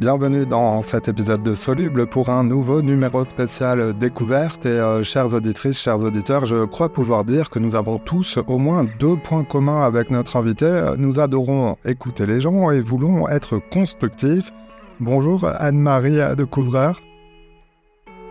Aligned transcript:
Bienvenue 0.00 0.44
dans 0.44 0.82
cet 0.82 1.06
épisode 1.06 1.44
de 1.44 1.54
Soluble 1.54 2.08
pour 2.08 2.28
un 2.28 2.42
nouveau 2.42 2.82
numéro 2.82 3.22
spécial 3.22 3.96
découverte. 3.96 4.66
Et 4.66 4.70
euh, 4.70 5.04
chères 5.04 5.32
auditrices, 5.34 5.80
chers 5.80 6.02
auditeurs, 6.02 6.46
je 6.46 6.64
crois 6.64 6.88
pouvoir 6.88 7.24
dire 7.24 7.48
que 7.48 7.60
nous 7.60 7.76
avons 7.76 7.98
tous 7.98 8.40
au 8.48 8.58
moins 8.58 8.84
deux 8.98 9.16
points 9.16 9.44
communs 9.44 9.82
avec 9.82 10.10
notre 10.10 10.36
invité. 10.36 10.94
Nous 10.98 11.20
adorons 11.20 11.76
écouter 11.84 12.26
les 12.26 12.40
gens 12.40 12.72
et 12.72 12.80
voulons 12.80 13.28
être 13.28 13.60
constructifs. 13.70 14.50
Bonjour 14.98 15.44
Anne-Marie 15.44 16.18
de 16.36 16.42
Couvreur. 16.42 17.00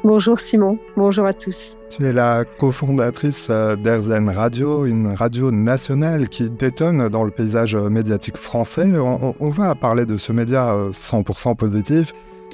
Bonjour 0.06 0.38
Simon, 0.38 0.80
bonjour 0.98 1.26
à 1.26 1.32
tous. 1.32 1.78
Tu 1.90 2.06
es 2.06 2.12
la 2.12 2.44
cofondatrice 2.44 3.48
euh, 3.50 3.78
d'Erzen 3.78 4.28
Radio, 4.28 4.86
une 4.86 5.14
radio 5.14 5.50
nationale 5.50 6.28
qui 6.28 6.50
détonne 6.50 7.08
dans 7.08 7.24
le 7.24 7.32
paysage 7.32 7.78
médiatique 7.78 8.36
français. 8.36 8.92
On, 9.00 9.50
va 9.50 9.74
parler 9.76 10.06
de 10.06 10.18
ce 10.18 10.34
média 10.34 10.74
100% 10.92 11.52
euh, 11.52 11.56
positif, 11.56 12.12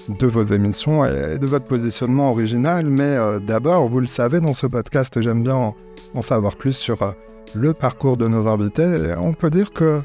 de 0.10 0.28
vos 0.28 0.44
émissions 0.44 1.04
et 1.06 1.40
de 1.40 1.48
votre 1.48 1.66
positionnement 1.66 2.30
original. 2.30 2.86
Mais 2.86 3.02
euh, 3.02 3.40
d'abord, 3.40 3.90
vous 3.90 4.00
le 4.00 4.06
savez, 4.06 4.40
dans 4.40 4.54
ce 4.54 4.68
podcast, 4.68 5.20
j'aime 5.20 5.42
bien 5.42 5.74
en 6.14 6.22
savoir 6.22 6.56
plus 6.56 6.74
sur 6.74 7.00
le 7.56 7.74
parcours 7.74 8.18
de 8.18 8.28
nos 8.28 8.48
invités. 8.48 9.16
On 9.18 9.34
peut 9.34 9.50
dire 9.50 9.74
que 9.74 10.02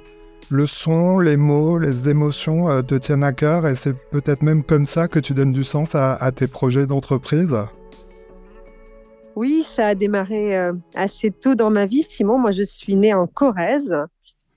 le 0.50 0.66
son, 0.66 1.18
les 1.18 1.36
mots, 1.36 1.78
les 1.78 2.08
émotions 2.08 2.68
euh, 2.68 2.82
te 2.82 2.94
tiennent 2.94 3.24
à 3.24 3.32
cœur 3.32 3.66
et 3.66 3.74
c'est 3.74 3.94
peut-être 4.10 4.42
même 4.42 4.62
comme 4.62 4.86
ça 4.86 5.08
que 5.08 5.18
tu 5.18 5.34
donnes 5.34 5.52
du 5.52 5.64
sens 5.64 5.94
à, 5.94 6.32
tes 6.32 6.46
projets 6.46 6.86
d'entreprise 6.86 7.54
Oui, 9.36 9.64
ça 9.66 9.88
a 9.88 9.94
démarré 9.94 10.56
euh, 10.56 10.72
assez 10.94 11.30
tôt 11.30 11.54
dans 11.54 11.70
ma 11.70 11.86
vie, 11.86 12.06
Simon. 12.08 12.38
Moi, 12.38 12.50
je 12.50 12.62
suis 12.62 12.94
née 12.94 13.14
en 13.14 13.26
Corrèze 13.26 13.94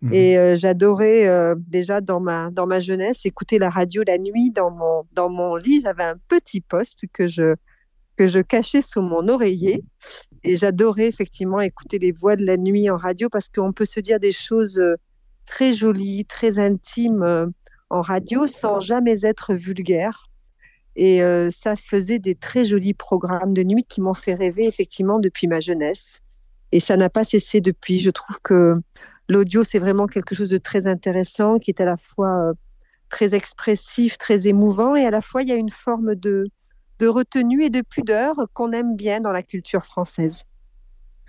mhm. 0.01 0.13
et 0.13 0.37
euh, 0.37 0.55
j'adorais 0.57 1.55
déjà 1.55 2.01
dans 2.01 2.19
ma, 2.19 2.51
dans 2.51 2.67
ma 2.67 2.79
jeunesse 2.79 3.25
écouter 3.25 3.59
la 3.59 3.69
radio 3.69 4.03
la 4.05 4.17
nuit 4.17 4.51
dans 4.51 4.71
mon, 4.71 5.03
dans 5.13 5.29
mon 5.29 5.55
lit. 5.55 5.81
J'avais 5.83 6.03
un 6.03 6.17
petit 6.27 6.61
poste 6.61 7.05
que 7.13 7.27
je, 7.27 7.55
que 8.17 8.27
je 8.27 8.39
cachais 8.39 8.81
sous 8.81 9.01
mon 9.01 9.27
oreiller. 9.29 9.83
Et 10.43 10.57
j'adorais 10.57 11.07
effectivement 11.07 11.61
écouter 11.61 11.97
les 11.99 12.11
voix 12.11 12.35
de 12.35 12.45
la 12.45 12.57
nuit 12.57 12.89
en 12.89 12.97
radio 12.97 13.29
parce 13.29 13.49
qu'on 13.49 13.73
peut 13.73 13.85
se 13.85 13.99
dire 13.99 14.19
des 14.19 14.31
choses 14.31 14.81
très 15.47 15.73
jolie, 15.73 16.25
très 16.25 16.59
intime 16.59 17.23
euh, 17.23 17.47
en 17.89 18.01
radio 18.01 18.45
sans 18.45 18.79
jamais 18.79 19.25
être 19.25 19.55
vulgaire. 19.55 20.27
Et 20.95 21.23
euh, 21.23 21.49
ça 21.51 21.75
faisait 21.75 22.19
des 22.19 22.35
très 22.35 22.65
jolis 22.65 22.93
programmes 22.93 23.53
de 23.53 23.63
nuit 23.63 23.85
qui 23.87 24.01
m'ont 24.01 24.13
fait 24.13 24.33
rêver 24.35 24.65
effectivement 24.65 25.19
depuis 25.19 25.47
ma 25.47 25.59
jeunesse. 25.59 26.21
Et 26.71 26.79
ça 26.79 26.97
n'a 26.97 27.09
pas 27.09 27.23
cessé 27.23 27.61
depuis. 27.61 27.99
Je 27.99 28.09
trouve 28.09 28.37
que 28.43 28.75
l'audio, 29.29 29.63
c'est 29.63 29.79
vraiment 29.79 30.07
quelque 30.07 30.35
chose 30.35 30.49
de 30.49 30.57
très 30.57 30.85
intéressant, 30.85 31.59
qui 31.59 31.71
est 31.71 31.81
à 31.81 31.85
la 31.85 31.97
fois 31.97 32.49
euh, 32.49 32.53
très 33.09 33.35
expressif, 33.35 34.17
très 34.17 34.47
émouvant, 34.47 34.95
et 34.95 35.05
à 35.05 35.11
la 35.11 35.21
fois 35.21 35.43
il 35.43 35.49
y 35.49 35.51
a 35.51 35.55
une 35.55 35.71
forme 35.71 36.15
de, 36.15 36.47
de 36.99 37.07
retenue 37.07 37.63
et 37.63 37.69
de 37.69 37.81
pudeur 37.81 38.35
qu'on 38.53 38.71
aime 38.73 38.95
bien 38.95 39.21
dans 39.21 39.31
la 39.31 39.43
culture 39.43 39.85
française. 39.85 40.43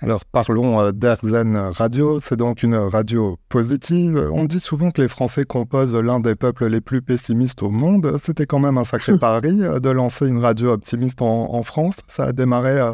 Alors 0.00 0.24
parlons 0.24 0.80
euh, 0.80 0.92
d'Erzen 0.92 1.56
Radio, 1.56 2.20
c'est 2.20 2.36
donc 2.36 2.62
une 2.62 2.76
radio 2.76 3.36
positive. 3.48 4.30
On 4.32 4.44
dit 4.44 4.60
souvent 4.60 4.92
que 4.92 5.02
les 5.02 5.08
Français 5.08 5.44
composent 5.44 5.96
l'un 5.96 6.20
des 6.20 6.36
peuples 6.36 6.68
les 6.68 6.80
plus 6.80 7.02
pessimistes 7.02 7.64
au 7.64 7.70
monde. 7.70 8.16
C'était 8.22 8.46
quand 8.46 8.60
même 8.60 8.78
un 8.78 8.84
sacré 8.84 9.18
pari 9.18 9.60
euh, 9.60 9.80
de 9.80 9.90
lancer 9.90 10.28
une 10.28 10.38
radio 10.38 10.70
optimiste 10.70 11.20
en, 11.20 11.62
France. 11.64 11.96
Ça 12.06 12.26
a 12.26 12.32
démarré 12.32 12.78
euh, 12.78 12.92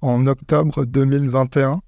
en 0.00 0.26
octobre 0.26 0.86
2021. 0.86 1.80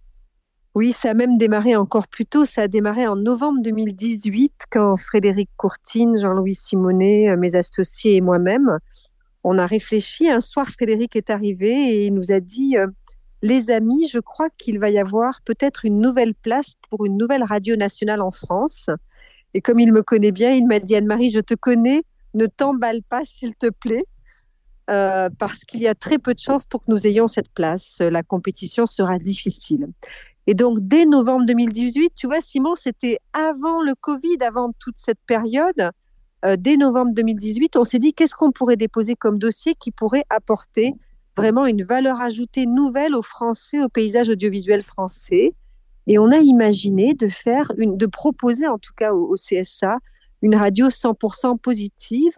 Oui, 0.75 0.93
ça 0.93 1.13
a 1.13 1.15
même 1.15 1.39
démarré 1.39 1.75
encore 1.75 2.07
plus 2.07 2.27
tôt. 2.27 2.45
Ça 2.45 2.63
a 2.63 2.69
démarré 2.69 3.07
en 3.07 3.17
novembre 3.17 3.61
2018 3.63 4.53
quand 4.71 4.99
Frédéric 4.99 5.49
Courtine, 5.57 6.19
Jean-Louis 6.19 6.55
Simonet, 6.55 7.35
mes 7.39 7.57
associés 7.57 8.17
et 8.17 8.21
moi-même, 8.21 8.79
on 9.45 9.57
a 9.57 9.65
réfléchi. 9.65 10.31
Un 10.31 10.41
soir, 10.41 10.69
Frédéric 10.69 11.17
est 11.17 11.31
arrivé 11.31 11.71
et 11.71 12.07
il 12.07 12.15
nous 12.15 12.33
a 12.33 12.41
dit 12.41 12.77
les 13.43 13.71
amis, 13.71 14.09
je 14.09 14.21
crois 14.21 14.49
qu'il 14.51 14.79
va 14.79 14.89
y 14.91 14.99
avoir 14.99 15.41
peut-être 15.45 15.85
une 15.85 16.01
nouvelle 16.01 16.35
place 16.35 16.75
pour 16.89 17.05
une 17.05 17.17
nouvelle 17.17 17.43
radio 17.43 17.77
nationale 17.77 18.23
en 18.23 18.31
France. 18.31 18.89
Et 19.55 19.61
comme 19.61 19.81
il 19.81 19.93
me 19.93 20.03
connaît 20.03 20.33
bien, 20.33 20.53
il 20.53 20.67
m'a 20.67 20.79
dit 20.79 20.95
Anne-Marie, 20.95 21.31
je 21.31 21.41
te 21.41 21.55
connais, 21.55 22.03
ne 22.35 22.47
t'emballe 22.47 23.03
pas 23.03 23.25
s'il 23.25 23.55
te 23.57 23.69
plaît, 23.69 24.05
euh, 24.91 25.29
parce 25.39 25.59
qu'il 25.59 25.83
y 25.83 25.89
a 25.89 25.95
très 25.95 26.19
peu 26.19 26.35
de 26.35 26.39
chances 26.39 26.67
pour 26.67 26.81
que 26.85 26.91
nous 26.91 27.07
ayons 27.07 27.27
cette 27.27 27.51
place. 27.51 27.99
La 28.01 28.23
compétition 28.23 28.87
sera 28.87 29.19
difficile. 29.19 29.89
Et 30.47 30.55
donc, 30.55 30.79
dès 30.81 31.05
novembre 31.05 31.45
2018, 31.47 32.15
tu 32.15 32.27
vois, 32.27 32.41
Simon, 32.41 32.75
c'était 32.75 33.19
avant 33.33 33.83
le 33.83 33.95
Covid, 33.95 34.39
avant 34.41 34.73
toute 34.79 34.99
cette 34.99 35.21
période. 35.27 35.91
Euh, 36.45 36.57
dès 36.59 36.77
novembre 36.77 37.13
2018, 37.15 37.77
on 37.77 37.85
s'est 37.85 38.01
dit 38.01 38.13
qu'est-ce 38.13 38.35
qu'on 38.35 38.51
pourrait 38.51 38.77
déposer 38.77 39.15
comme 39.15 39.39
dossier 39.39 39.75
qui 39.75 39.93
pourrait 39.93 40.25
apporter 40.31 40.95
vraiment 41.37 41.67
une 41.67 41.85
valeur 41.85 42.21
ajoutée 42.21 42.67
nouvelle 42.67 43.15
au 43.15 43.23
français, 43.23 43.83
au 43.83 43.89
paysage 43.89 44.29
audiovisuel 44.29 44.83
français. 44.83 45.55
Et 46.07 46.19
on 46.19 46.31
a 46.31 46.39
imaginé 46.39 47.15
de 47.15 47.29
faire 47.29 47.73
de 47.77 48.07
proposer 48.07 48.67
en 48.67 48.79
tout 48.79 48.93
cas 48.97 49.13
au, 49.13 49.35
CSA 49.35 49.99
une 50.43 50.57
radio 50.57 50.89
100% 50.89 51.59
positive 51.59 52.35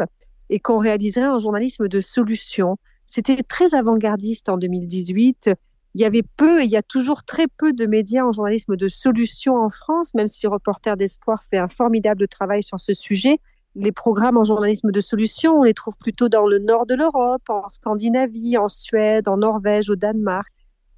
et 0.50 0.60
qu'on 0.60 0.78
réaliserait 0.78 1.25
un 1.25 1.38
journalisme 1.38 1.88
de 1.88 2.00
solution. 2.00 2.77
C'était 3.06 3.43
très 3.43 3.75
avant-gardiste 3.75 4.50
en 4.50 4.59
2018. 4.59 5.50
Il 5.94 6.00
y 6.00 6.05
avait 6.05 6.22
peu 6.22 6.61
et 6.61 6.65
il 6.65 6.71
y 6.71 6.76
a 6.76 6.82
toujours 6.82 7.22
très 7.22 7.47
peu 7.47 7.72
de 7.72 7.87
médias 7.87 8.25
en 8.25 8.32
journalisme 8.32 8.76
de 8.76 8.88
solution 8.88 9.56
en 9.56 9.71
France, 9.71 10.12
même 10.15 10.28
si 10.28 10.47
Reporter 10.47 10.97
d'Espoir 10.97 11.43
fait 11.44 11.59
un 11.59 11.69
formidable 11.69 12.28
travail 12.28 12.62
sur 12.62 12.78
ce 12.78 12.93
sujet 12.93 13.38
les 13.76 13.92
programmes 13.92 14.36
en 14.36 14.44
journalisme 14.44 14.92
de 14.92 15.00
solution, 15.00 15.60
on 15.60 15.62
les 15.64 15.74
trouve 15.74 15.96
plutôt 15.98 16.28
dans 16.28 16.46
le 16.46 16.58
nord 16.58 16.86
de 16.86 16.94
l'Europe, 16.94 17.42
en 17.48 17.68
Scandinavie, 17.68 18.56
en 18.56 18.68
Suède, 18.68 19.28
en 19.28 19.38
Norvège, 19.38 19.90
au 19.90 19.96
Danemark. 19.96 20.46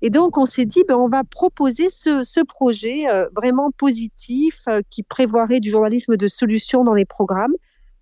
Et 0.03 0.11
donc, 0.11 0.37
on 0.37 0.45
s'est 0.45 0.67
dit, 0.67 0.85
ben, 0.87 0.97
on 0.97 1.09
va 1.09 1.25
proposer 1.25 1.89
ce, 1.89 2.45
projet 2.45 3.09
euh, 3.09 3.29
vraiment 3.35 3.71
positif 3.71 4.61
euh, 4.69 4.83
qui 4.91 5.03
prévoirait 5.03 5.61
du 5.61 5.71
journalisme 5.71 6.17
de 6.17 6.29
solution 6.29 6.85
dans 6.85 6.93
les 6.93 7.07
programmes 7.07 7.55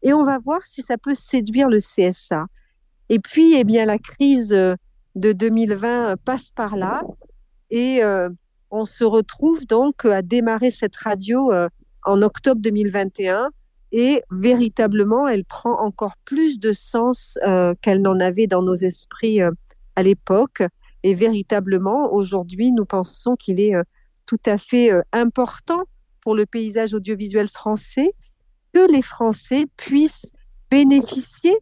et 0.02 0.12
on 0.12 0.24
va 0.24 0.38
voir 0.38 0.60
si 0.66 0.82
ça 0.82 0.98
peut 0.98 1.14
séduire 1.14 1.68
le 1.68 1.78
CSA. 1.78 2.46
Et 3.10 3.20
puis, 3.20 3.54
eh 3.54 3.64
bien, 3.64 3.84
la 3.84 3.98
crise 3.98 4.52
euh, 4.52 4.74
de 5.14 5.32
2020 5.32 6.16
passe 6.24 6.50
par 6.50 6.74
là 6.74 7.02
et 7.70 8.02
on 8.70 8.84
se 8.84 9.04
retrouve 9.04 9.64
donc 9.66 10.04
à 10.04 10.22
démarrer 10.22 10.70
cette 10.70 10.96
radio 10.96 11.52
en 12.04 12.22
octobre 12.22 12.60
2021 12.60 13.50
et 13.97 14.22
véritablement, 14.32 15.28
elle 15.28 15.44
prend 15.44 15.81
encore 15.81 16.16
plus 16.25 16.59
de 16.59 16.72
sens 16.72 17.38
euh, 17.47 17.75
qu'elle 17.81 18.03
n'en 18.03 18.19
avait 18.19 18.49
dans 18.49 18.60
nos 18.60 18.75
esprits 18.75 19.41
euh, 19.41 19.53
à 19.94 20.03
l'époque. 20.03 20.65
Et 21.05 21.15
véritablement, 21.15 22.12
aujourd'hui, 22.12 22.72
nous 22.72 22.87
pensons 22.87 23.37
qu'il 23.37 23.60
est 23.60 23.77
euh, 23.77 23.84
tout 24.27 24.41
à 24.47 24.59
fait 24.59 24.91
important 25.12 25.84
pour 26.22 26.34
le 26.34 26.44
paysage 26.44 26.93
audiovisuel 26.93 27.47
français 27.47 28.15
que 28.72 28.91
les 28.91 29.03
Français 29.03 29.66
puissent 29.77 30.32
bénéficier 30.72 31.56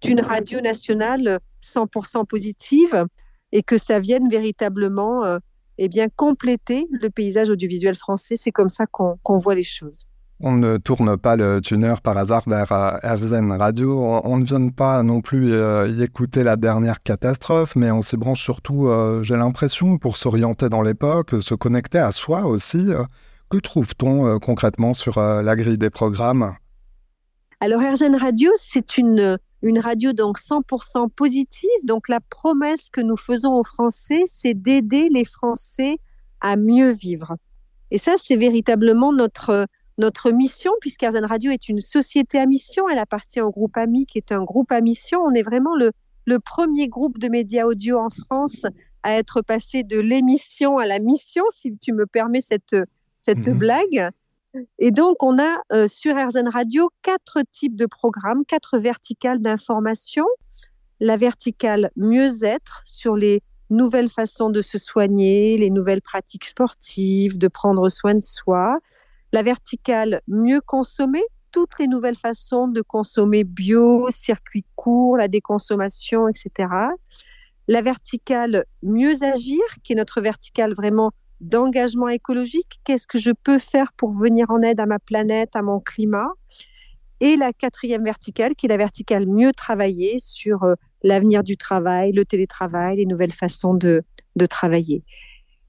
d'une 0.00 0.22
radio 0.22 0.62
nationale 0.62 1.38
100% 1.62 2.24
positive 2.24 3.04
et 3.52 3.62
que 3.62 3.76
ça 3.76 4.00
vienne 4.00 4.30
véritablement 4.30 5.38
eh 5.76 5.88
bien, 5.88 6.06
compléter 6.08 6.86
le 6.92 7.10
paysage 7.10 7.50
audiovisuel 7.50 7.96
français. 7.96 8.36
C'est 8.36 8.52
comme 8.52 8.70
ça 8.70 8.86
qu'on 8.86 9.38
voit 9.38 9.56
les 9.56 9.64
choses. 9.64 10.06
On 10.46 10.52
ne 10.52 10.76
tourne 10.76 11.16
pas 11.16 11.36
le 11.36 11.62
tuner 11.62 11.94
par 12.02 12.18
hasard 12.18 12.42
vers 12.46 12.70
RZN 13.02 13.50
euh, 13.50 13.56
Radio. 13.56 13.98
On, 14.24 14.36
ne 14.36 14.44
vient 14.44 14.68
pas 14.68 15.02
non 15.02 15.22
plus 15.22 15.54
euh, 15.54 15.88
y 15.88 16.02
écouter 16.02 16.44
la 16.44 16.56
dernière 16.56 17.02
catastrophe, 17.02 17.76
mais 17.76 17.90
on 17.90 18.02
s'y 18.02 18.18
branche 18.18 18.42
surtout, 18.42 18.88
euh, 18.88 19.22
j'ai 19.22 19.36
l'impression, 19.36 19.96
pour 19.96 20.18
s'orienter 20.18 20.68
dans 20.68 20.82
l'époque, 20.82 21.30
se 21.40 21.54
connecter 21.54 21.96
à 21.96 22.12
soi 22.12 22.44
aussi. 22.44 22.90
Que 23.48 23.56
trouve-t-on 23.56 24.38
concrètement 24.38 24.92
sur 24.92 25.18
la 25.18 25.56
grille 25.56 25.78
des 25.78 25.88
programmes? 25.88 26.54
Alors 27.60 27.80
RZN 27.80 28.14
Radio, 28.14 28.50
c'est 28.56 28.98
une, 28.98 29.38
une 29.62 29.78
radio 29.78 30.12
donc 30.12 30.38
100% 30.38 31.08
positive. 31.08 31.70
Donc 31.84 32.10
la 32.10 32.20
promesse 32.20 32.90
que 32.90 33.00
nous 33.00 33.16
faisons 33.16 33.54
aux 33.54 33.64
Français, 33.64 34.24
c'est 34.26 34.52
d'aider 34.52 35.08
les 35.10 35.24
Français 35.24 35.96
à 36.42 36.56
mieux 36.56 36.92
vivre. 36.92 37.34
Et 37.90 37.96
ça, 37.96 38.12
c'est 38.22 38.36
véritablement 38.36 39.10
notre 39.10 39.66
notre 39.98 40.30
mission, 40.30 40.72
puisqu'Arzen 40.80 41.24
Radio 41.24 41.50
est 41.50 41.68
une 41.68 41.80
société 41.80 42.38
à 42.38 42.46
mission, 42.46 42.88
elle 42.88 42.98
appartient 42.98 43.40
au 43.40 43.50
groupe 43.50 43.76
AMI, 43.76 44.06
qui 44.06 44.18
est 44.18 44.32
un 44.32 44.42
groupe 44.42 44.72
à 44.72 44.80
mission. 44.80 45.20
On 45.24 45.32
est 45.32 45.42
vraiment 45.42 45.76
le, 45.76 45.92
le 46.24 46.38
premier 46.40 46.88
groupe 46.88 47.18
de 47.18 47.28
médias 47.28 47.64
audio 47.64 47.98
en 47.98 48.10
France 48.10 48.66
à 49.02 49.12
être 49.12 49.42
passé 49.42 49.82
de 49.82 50.00
l'émission 50.00 50.78
à 50.78 50.86
la 50.86 50.98
mission, 50.98 51.44
si 51.54 51.76
tu 51.76 51.92
me 51.92 52.06
permets 52.06 52.40
cette, 52.40 52.76
cette 53.18 53.46
mhm. 53.46 53.58
blague. 53.58 54.10
Et 54.78 54.90
donc, 54.90 55.22
on 55.22 55.38
a 55.38 55.56
euh, 55.72 55.88
sur 55.88 56.14
RZN 56.16 56.48
Radio 56.48 56.90
quatre 57.02 57.40
types 57.50 57.76
de 57.76 57.86
programmes, 57.86 58.44
quatre 58.46 58.78
verticales 58.78 59.40
d'information. 59.40 60.24
La 61.00 61.16
verticale 61.16 61.90
mieux-être 61.96 62.82
sur 62.84 63.16
les 63.16 63.42
nouvelles 63.68 64.08
façons 64.08 64.50
de 64.50 64.62
se 64.62 64.78
soigner, 64.78 65.58
les 65.58 65.70
nouvelles 65.70 66.02
pratiques 66.02 66.44
sportives, 66.44 67.36
de 67.36 67.48
prendre 67.48 67.88
soin 67.88 68.14
de 68.14 68.20
soi 68.20 68.78
la 69.34 69.42
verticale 69.42 70.20
mieux 70.28 70.60
consommer, 70.60 71.24
toutes 71.50 71.76
les 71.80 71.88
nouvelles 71.88 72.16
façons 72.16 72.68
de 72.68 72.82
consommer 72.82 73.42
bio, 73.42 74.08
circuit 74.12 74.64
court, 74.76 75.16
la 75.16 75.26
déconsommation, 75.26 76.28
etc. 76.28 76.68
La 77.66 77.82
verticale 77.82 78.64
mieux 78.84 79.24
agir, 79.24 79.60
qui 79.82 79.92
est 79.92 79.96
notre 79.96 80.20
verticale 80.20 80.72
vraiment 80.72 81.10
d'engagement 81.40 82.08
écologique. 82.08 82.78
Qu'est-ce 82.84 83.08
que 83.08 83.18
je 83.18 83.32
peux 83.32 83.58
faire 83.58 83.92
pour 83.96 84.12
venir 84.12 84.52
en 84.52 84.62
aide 84.62 84.78
à 84.78 84.86
ma 84.86 85.00
planète, 85.00 85.56
à 85.56 85.62
mon 85.62 85.80
climat? 85.80 86.30
Et 87.18 87.36
la 87.36 87.52
quatrième 87.52 88.04
verticale, 88.04 88.54
qui 88.54 88.66
est 88.66 88.68
la 88.68 88.76
verticale 88.76 89.26
mieux 89.26 89.52
travailler 89.52 90.20
sur 90.20 90.62
euh, 90.62 90.74
l'avenir 91.02 91.42
du 91.42 91.56
travail, 91.56 92.12
le 92.12 92.24
télétravail, 92.24 92.98
les 92.98 93.06
nouvelles 93.06 93.32
façons 93.32 93.74
de, 93.74 94.04
de 94.36 94.46
travailler. 94.46 95.02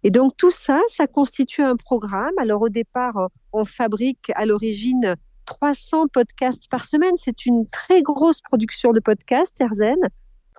Et 0.06 0.12
donc 0.12 0.38
tout 0.38 0.52
ça, 0.52 0.80
ça 0.88 1.07
constitue 1.07 1.63
un 1.63 1.75
programme. 1.75 2.36
Alors 2.38 2.62
au 2.62 2.69
départ, 2.69 3.31
on 3.54 3.66
fabrique 3.66 4.31
à 4.36 4.46
l'origine 4.46 5.16
300 5.46 6.10
podcasts 6.10 6.69
par 6.69 6.86
semaine. 6.86 7.16
C'est 7.18 7.48
une 7.48 7.68
très 7.69 8.04
grosse 8.04 8.40
production 8.40 8.92
de 8.92 9.00
podcasts, 9.00 9.60
Erzen. 9.60 9.98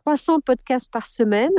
300 0.05 0.41
podcasts 0.41 0.91
par 0.91 1.07
semaine. 1.07 1.55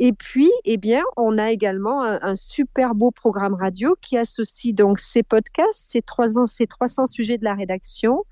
Et 0.00 0.12
puis, 0.12 0.50
eh 0.64 0.78
bien, 0.78 1.04
on 1.16 1.38
a 1.38 1.52
également 1.52 2.02
un, 2.02 2.34
super 2.34 2.96
beau 2.96 3.12
programme 3.12 3.54
radio 3.54 3.94
qui 4.00 4.18
associe 4.18 4.74
donc 4.74 4.98
ces 4.98 5.22
podcasts, 5.22 5.92
ces 5.92 6.02
300, 6.02 6.46
ces 6.46 6.66
300 6.66 7.06
sujets 7.06 7.38
de 7.38 7.44
la 7.44 7.54
rédaction, 7.54 8.24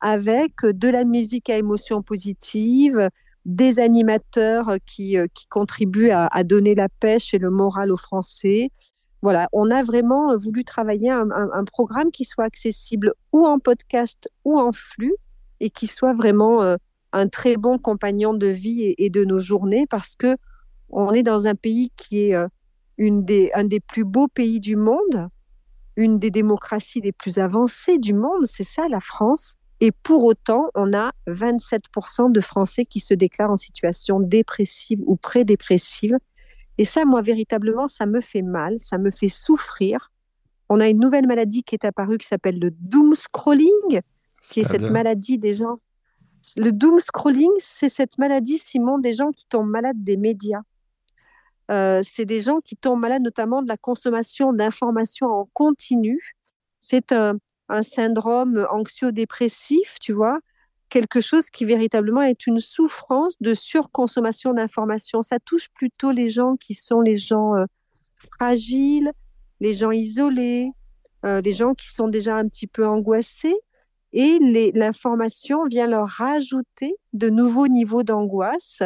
avec 0.00 0.62
de 0.64 0.88
la 0.88 1.04
musique 1.04 1.48
à 1.48 1.58
émotion 1.58 2.02
positive, 2.02 3.08
des 3.44 3.78
animateurs 3.78 4.76
qui, 4.86 5.18
euh, 5.18 5.26
qui 5.34 5.46
contribuent 5.46 6.10
à, 6.10 6.44
donner 6.44 6.74
la 6.74 6.88
pêche 6.88 7.34
et 7.34 7.38
le 7.38 7.50
moral 7.50 7.90
aux 7.90 7.96
Français. 7.96 8.70
Voilà, 9.20 9.48
on 9.52 9.70
a 9.70 9.82
vraiment 9.82 10.36
voulu 10.36 10.64
travailler 10.64 11.10
un, 11.10 11.64
programme 11.64 12.10
qui 12.10 12.24
soit 12.24 12.44
accessible 12.44 13.12
ou 13.32 13.46
en 13.46 13.58
podcast 13.58 14.28
ou 14.44 14.58
en 14.58 14.72
flux 14.72 15.14
et 15.60 15.70
qui 15.70 15.86
soit 15.86 16.12
vraiment 16.12 16.62
euh, 16.62 16.76
un 17.12 17.28
très 17.28 17.56
bon 17.56 17.78
compagnon 17.78 18.34
de 18.34 18.48
vie 18.48 18.94
et, 18.98 19.10
de 19.10 19.24
nos 19.24 19.38
journées 19.38 19.86
parce 19.88 20.16
que 20.16 20.36
on 20.90 21.12
est 21.12 21.22
dans 21.22 21.46
un 21.46 21.54
pays 21.54 21.90
qui 21.96 22.24
est 22.24 22.34
euh, 22.34 22.48
une 22.98 23.24
des, 23.24 23.50
un 23.54 23.64
des 23.64 23.80
plus 23.80 24.04
beaux 24.04 24.28
pays 24.28 24.60
du 24.60 24.76
monde, 24.76 25.28
une 25.96 26.18
des 26.18 26.30
démocraties 26.30 27.00
les 27.00 27.12
plus 27.12 27.38
avancées 27.38 27.98
du 27.98 28.14
monde, 28.14 28.46
c'est 28.46 28.64
ça 28.64 28.88
la 28.88 29.00
France. 29.00 29.54
Et 29.84 29.90
pour 29.90 30.22
autant, 30.22 30.70
on 30.76 30.92
a 30.92 31.10
27% 31.26 32.30
de 32.30 32.40
Français 32.40 32.84
qui 32.86 33.00
se 33.00 33.14
déclarent 33.14 33.50
en 33.50 33.56
situation 33.56 34.20
dépressive 34.20 35.00
ou 35.06 35.16
pré-dépressive. 35.16 36.16
Et 36.78 36.84
ça, 36.84 37.04
moi, 37.04 37.20
véritablement, 37.20 37.88
ça 37.88 38.06
me 38.06 38.20
fait 38.20 38.42
mal, 38.42 38.78
ça 38.78 38.96
me 38.96 39.10
fait 39.10 39.28
souffrir. 39.28 40.12
On 40.68 40.78
a 40.78 40.88
une 40.88 41.00
nouvelle 41.00 41.26
maladie 41.26 41.64
qui 41.64 41.74
est 41.74 41.84
apparue 41.84 42.18
qui 42.18 42.28
s'appelle 42.28 42.60
le 42.60 42.70
doom 42.70 43.16
scrolling, 43.16 44.02
qui 44.40 44.60
est 44.60 44.68
cette 44.68 44.82
maladie 44.82 45.38
des 45.38 45.56
gens. 45.56 45.80
Le 46.56 46.70
doom 46.70 47.00
scrolling, 47.00 47.50
c'est 47.58 47.88
cette 47.88 48.18
maladie, 48.18 48.58
Simon, 48.58 48.98
des 48.98 49.14
gens 49.14 49.32
qui 49.32 49.46
tombent 49.46 49.68
malades 49.68 50.04
des 50.04 50.16
médias. 50.16 50.62
Euh, 51.72 52.02
c'est 52.08 52.24
des 52.24 52.40
gens 52.40 52.60
qui 52.60 52.76
tombent 52.76 53.00
malades 53.00 53.22
notamment 53.22 53.62
de 53.62 53.68
la 53.68 53.76
consommation 53.76 54.52
d'informations 54.52 55.26
en 55.26 55.48
continu. 55.52 56.36
C'est 56.78 57.10
un, 57.10 57.38
un 57.72 57.82
syndrome 57.82 58.66
anxio-dépressif, 58.70 59.98
tu 60.00 60.12
vois, 60.12 60.38
quelque 60.90 61.22
chose 61.22 61.48
qui 61.48 61.64
véritablement 61.64 62.20
est 62.20 62.46
une 62.46 62.60
souffrance 62.60 63.40
de 63.40 63.54
surconsommation 63.54 64.52
d'informations. 64.52 65.22
Ça 65.22 65.38
touche 65.38 65.70
plutôt 65.70 66.10
les 66.10 66.28
gens 66.28 66.56
qui 66.56 66.74
sont 66.74 67.00
les 67.00 67.16
gens 67.16 67.56
euh, 67.56 67.64
fragiles, 68.14 69.10
les 69.60 69.72
gens 69.72 69.90
isolés, 69.90 70.70
euh, 71.24 71.40
les 71.40 71.54
gens 71.54 71.72
qui 71.72 71.90
sont 71.90 72.08
déjà 72.08 72.36
un 72.36 72.46
petit 72.46 72.66
peu 72.66 72.86
angoissés. 72.86 73.56
Et 74.12 74.38
l'information 74.74 75.64
vient 75.64 75.86
leur 75.86 76.06
rajouter 76.06 76.94
de 77.14 77.30
nouveaux 77.30 77.68
niveaux 77.68 78.02
d'angoisse. 78.02 78.82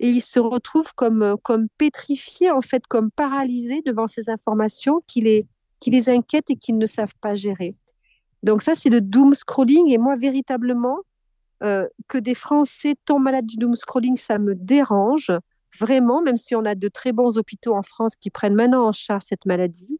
Et 0.00 0.08
ils 0.08 0.22
se 0.22 0.40
retrouvent 0.40 0.92
comme, 0.96 1.22
euh, 1.22 1.36
comme 1.36 1.68
pétrifiés, 1.78 2.50
en 2.50 2.62
fait, 2.62 2.84
comme 2.88 3.12
paralysés 3.12 3.80
devant 3.86 4.08
ces 4.08 4.28
informations 4.28 5.04
qui 5.06 5.20
les, 5.20 5.46
qui 5.78 5.90
les 5.90 6.08
inquiètent 6.08 6.50
et 6.50 6.56
qu'ils 6.56 6.78
ne 6.78 6.86
savent 6.86 7.14
pas 7.20 7.36
gérer. 7.36 7.76
Donc 8.44 8.62
ça, 8.62 8.74
c'est 8.74 8.90
le 8.90 9.00
doom 9.00 9.34
scrolling. 9.34 9.90
Et 9.90 9.98
moi, 9.98 10.16
véritablement, 10.16 10.98
euh, 11.62 11.88
que 12.08 12.18
des 12.18 12.34
Français 12.34 12.94
tombent 13.06 13.22
malades 13.22 13.46
du 13.46 13.56
doom 13.56 13.74
scrolling, 13.74 14.18
ça 14.18 14.38
me 14.38 14.54
dérange 14.54 15.32
vraiment, 15.80 16.20
même 16.22 16.36
si 16.36 16.54
on 16.54 16.64
a 16.64 16.74
de 16.74 16.88
très 16.88 17.12
bons 17.12 17.38
hôpitaux 17.38 17.74
en 17.74 17.82
France 17.82 18.14
qui 18.16 18.30
prennent 18.30 18.54
maintenant 18.54 18.86
en 18.86 18.92
charge 18.92 19.22
cette 19.24 19.46
maladie. 19.46 19.98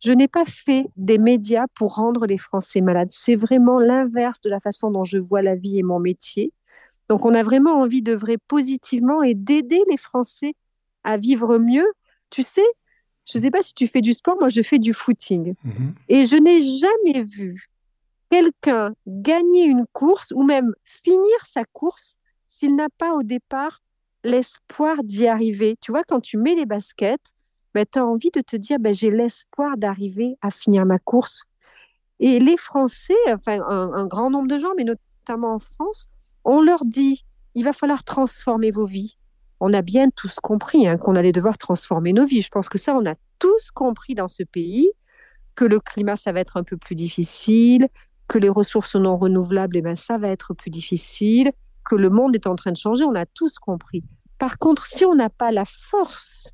Je 0.00 0.12
n'ai 0.12 0.28
pas 0.28 0.44
fait 0.44 0.86
des 0.96 1.18
médias 1.18 1.66
pour 1.74 1.94
rendre 1.94 2.26
les 2.26 2.36
Français 2.36 2.80
malades. 2.80 3.10
C'est 3.12 3.36
vraiment 3.36 3.78
l'inverse 3.78 4.40
de 4.40 4.50
la 4.50 4.58
façon 4.58 4.90
dont 4.90 5.04
je 5.04 5.16
vois 5.16 5.40
la 5.40 5.54
vie 5.54 5.78
et 5.78 5.82
mon 5.82 6.00
métier. 6.00 6.52
Donc, 7.08 7.24
on 7.24 7.34
a 7.34 7.42
vraiment 7.44 7.80
envie 7.80 8.02
d'œuvrer 8.02 8.36
positivement 8.36 9.22
et 9.22 9.34
d'aider 9.34 9.82
les 9.88 9.96
Français 9.96 10.54
à 11.04 11.16
vivre 11.16 11.58
mieux. 11.58 11.86
Tu 12.30 12.42
sais, 12.42 12.64
je 13.24 13.38
ne 13.38 13.42
sais 13.42 13.50
pas 13.52 13.62
si 13.62 13.72
tu 13.72 13.86
fais 13.86 14.00
du 14.00 14.12
sport, 14.14 14.36
moi 14.38 14.48
je 14.48 14.62
fais 14.62 14.78
du 14.78 14.92
footing. 14.92 15.54
Mhm. 15.64 15.94
Et 16.08 16.24
je 16.24 16.36
n'ai 16.36 16.60
jamais 16.60 17.22
vu 17.22 17.70
quelqu'un 18.30 18.94
gagner 19.06 19.64
une 19.64 19.86
course 19.92 20.32
ou 20.34 20.42
même 20.42 20.74
finir 20.84 21.36
sa 21.44 21.64
course 21.64 22.16
s'il 22.46 22.76
n'a 22.76 22.88
pas 22.98 23.14
au 23.14 23.22
départ 23.22 23.82
l'espoir 24.24 25.04
d'y 25.04 25.26
arriver. 25.28 25.76
Tu 25.80 25.92
vois, 25.92 26.02
quand 26.02 26.20
tu 26.20 26.38
mets 26.38 26.54
les 26.54 26.66
baskets, 26.66 27.34
ben, 27.74 27.84
tu 27.90 27.98
as 27.98 28.06
envie 28.06 28.30
de 28.32 28.40
te 28.40 28.56
dire, 28.56 28.78
ben, 28.78 28.94
j'ai 28.94 29.10
l'espoir 29.10 29.76
d'arriver 29.76 30.36
à 30.40 30.50
finir 30.50 30.86
ma 30.86 30.98
course. 30.98 31.44
Et 32.20 32.38
les 32.38 32.56
Français, 32.56 33.14
enfin 33.32 33.60
un, 33.68 34.06
grand 34.06 34.30
nombre 34.30 34.48
de 34.48 34.58
gens, 34.58 34.72
mais 34.76 34.84
notamment 34.84 35.54
en 35.54 35.58
France, 35.58 36.08
on 36.44 36.62
leur 36.62 36.84
dit, 36.84 37.24
il 37.54 37.64
va 37.64 37.72
falloir 37.72 38.04
transformer 38.04 38.70
vos 38.70 38.86
vies. 38.86 39.16
On 39.60 39.72
a 39.72 39.82
bien 39.82 40.10
tous 40.10 40.40
compris 40.40 40.86
hein, 40.86 40.96
qu'on 40.96 41.16
allait 41.16 41.32
devoir 41.32 41.58
transformer 41.58 42.12
nos 42.12 42.24
vies. 42.24 42.42
Je 42.42 42.50
pense 42.50 42.68
que 42.68 42.78
ça, 42.78 42.94
on 42.94 43.06
a 43.06 43.14
tous 43.38 43.70
compris 43.70 44.14
dans 44.14 44.28
ce 44.28 44.42
pays 44.42 44.90
que 45.54 45.64
le 45.64 45.80
climat, 45.80 46.16
ça 46.16 46.32
va 46.32 46.40
être 46.40 46.56
un 46.56 46.64
peu 46.64 46.76
plus 46.76 46.94
difficile, 46.94 47.88
que 48.28 48.38
les 48.38 48.48
ressources 48.48 48.96
non 48.96 49.16
renouvelables, 49.16 49.76
eh 49.76 49.82
ben, 49.82 49.96
ça 49.96 50.18
va 50.18 50.28
être 50.28 50.54
plus 50.54 50.70
difficile, 50.70 51.52
que 51.84 51.94
le 51.94 52.10
monde 52.10 52.34
est 52.34 52.46
en 52.46 52.54
train 52.54 52.72
de 52.72 52.76
changer, 52.76 53.04
on 53.04 53.14
a 53.14 53.26
tous 53.26 53.58
compris. 53.58 54.02
Par 54.38 54.58
contre, 54.58 54.86
si 54.86 55.04
on 55.04 55.14
n'a 55.14 55.30
pas 55.30 55.52
la 55.52 55.64
force 55.64 56.50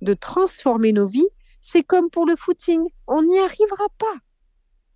de 0.00 0.14
transformer 0.14 0.92
nos 0.92 1.08
vies, 1.08 1.28
c'est 1.60 1.82
comme 1.82 2.08
pour 2.10 2.26
le 2.26 2.36
footing, 2.36 2.80
on 3.06 3.22
n'y 3.22 3.38
arrivera 3.38 3.86
pas. 3.98 4.14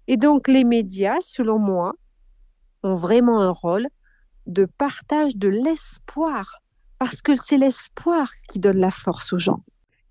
Et 0.06 0.16
donc 0.16 0.48
les 0.48 0.64
médias, 0.64 1.20
selon 1.20 1.58
moi, 1.58 1.92
ont 2.82 2.94
vraiment 2.94 3.40
un 3.40 3.50
rôle 3.50 3.88
de 4.46 4.64
partage 4.64 5.36
de 5.36 5.48
l'espoir, 5.48 6.60
parce 6.98 7.22
que 7.22 7.36
c'est 7.36 7.58
l'espoir 7.58 8.30
qui 8.50 8.58
donne 8.58 8.78
la 8.78 8.90
force 8.90 9.32
aux 9.32 9.38
gens. 9.38 9.62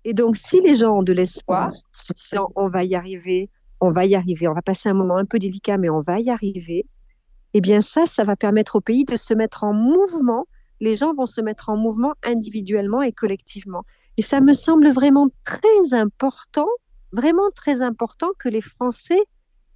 Et 0.04 0.14
donc 0.14 0.36
si 0.36 0.60
les 0.60 0.74
gens 0.74 0.98
ont 0.98 1.02
de 1.02 1.12
l'espoir, 1.12 1.72
se 1.92 2.12
disant 2.12 2.50
on 2.54 2.68
va 2.68 2.84
y 2.84 2.94
arriver, 2.94 3.50
on 3.82 3.90
va 3.90 4.06
y 4.06 4.14
arriver, 4.14 4.46
on 4.46 4.54
va 4.54 4.62
passer 4.62 4.88
un 4.88 4.94
moment 4.94 5.16
un 5.16 5.24
peu 5.24 5.38
délicat, 5.38 5.76
mais 5.76 5.90
on 5.90 6.00
va 6.02 6.20
y 6.20 6.30
arriver, 6.30 6.86
eh 7.52 7.60
bien 7.60 7.80
ça, 7.80 8.06
ça 8.06 8.22
va 8.22 8.36
permettre 8.36 8.76
au 8.76 8.80
pays 8.80 9.04
de 9.04 9.16
se 9.16 9.34
mettre 9.34 9.64
en 9.64 9.74
mouvement. 9.74 10.46
Les 10.80 10.94
gens 10.96 11.12
vont 11.14 11.26
se 11.26 11.40
mettre 11.40 11.68
en 11.68 11.76
mouvement 11.76 12.14
individuellement 12.22 13.02
et 13.02 13.12
collectivement. 13.12 13.82
Et 14.16 14.22
ça 14.22 14.40
me 14.40 14.52
semble 14.52 14.88
vraiment 14.90 15.28
très 15.44 15.92
important, 15.92 16.68
vraiment 17.12 17.50
très 17.54 17.82
important 17.82 18.28
que 18.38 18.48
les 18.48 18.60
Français 18.60 19.20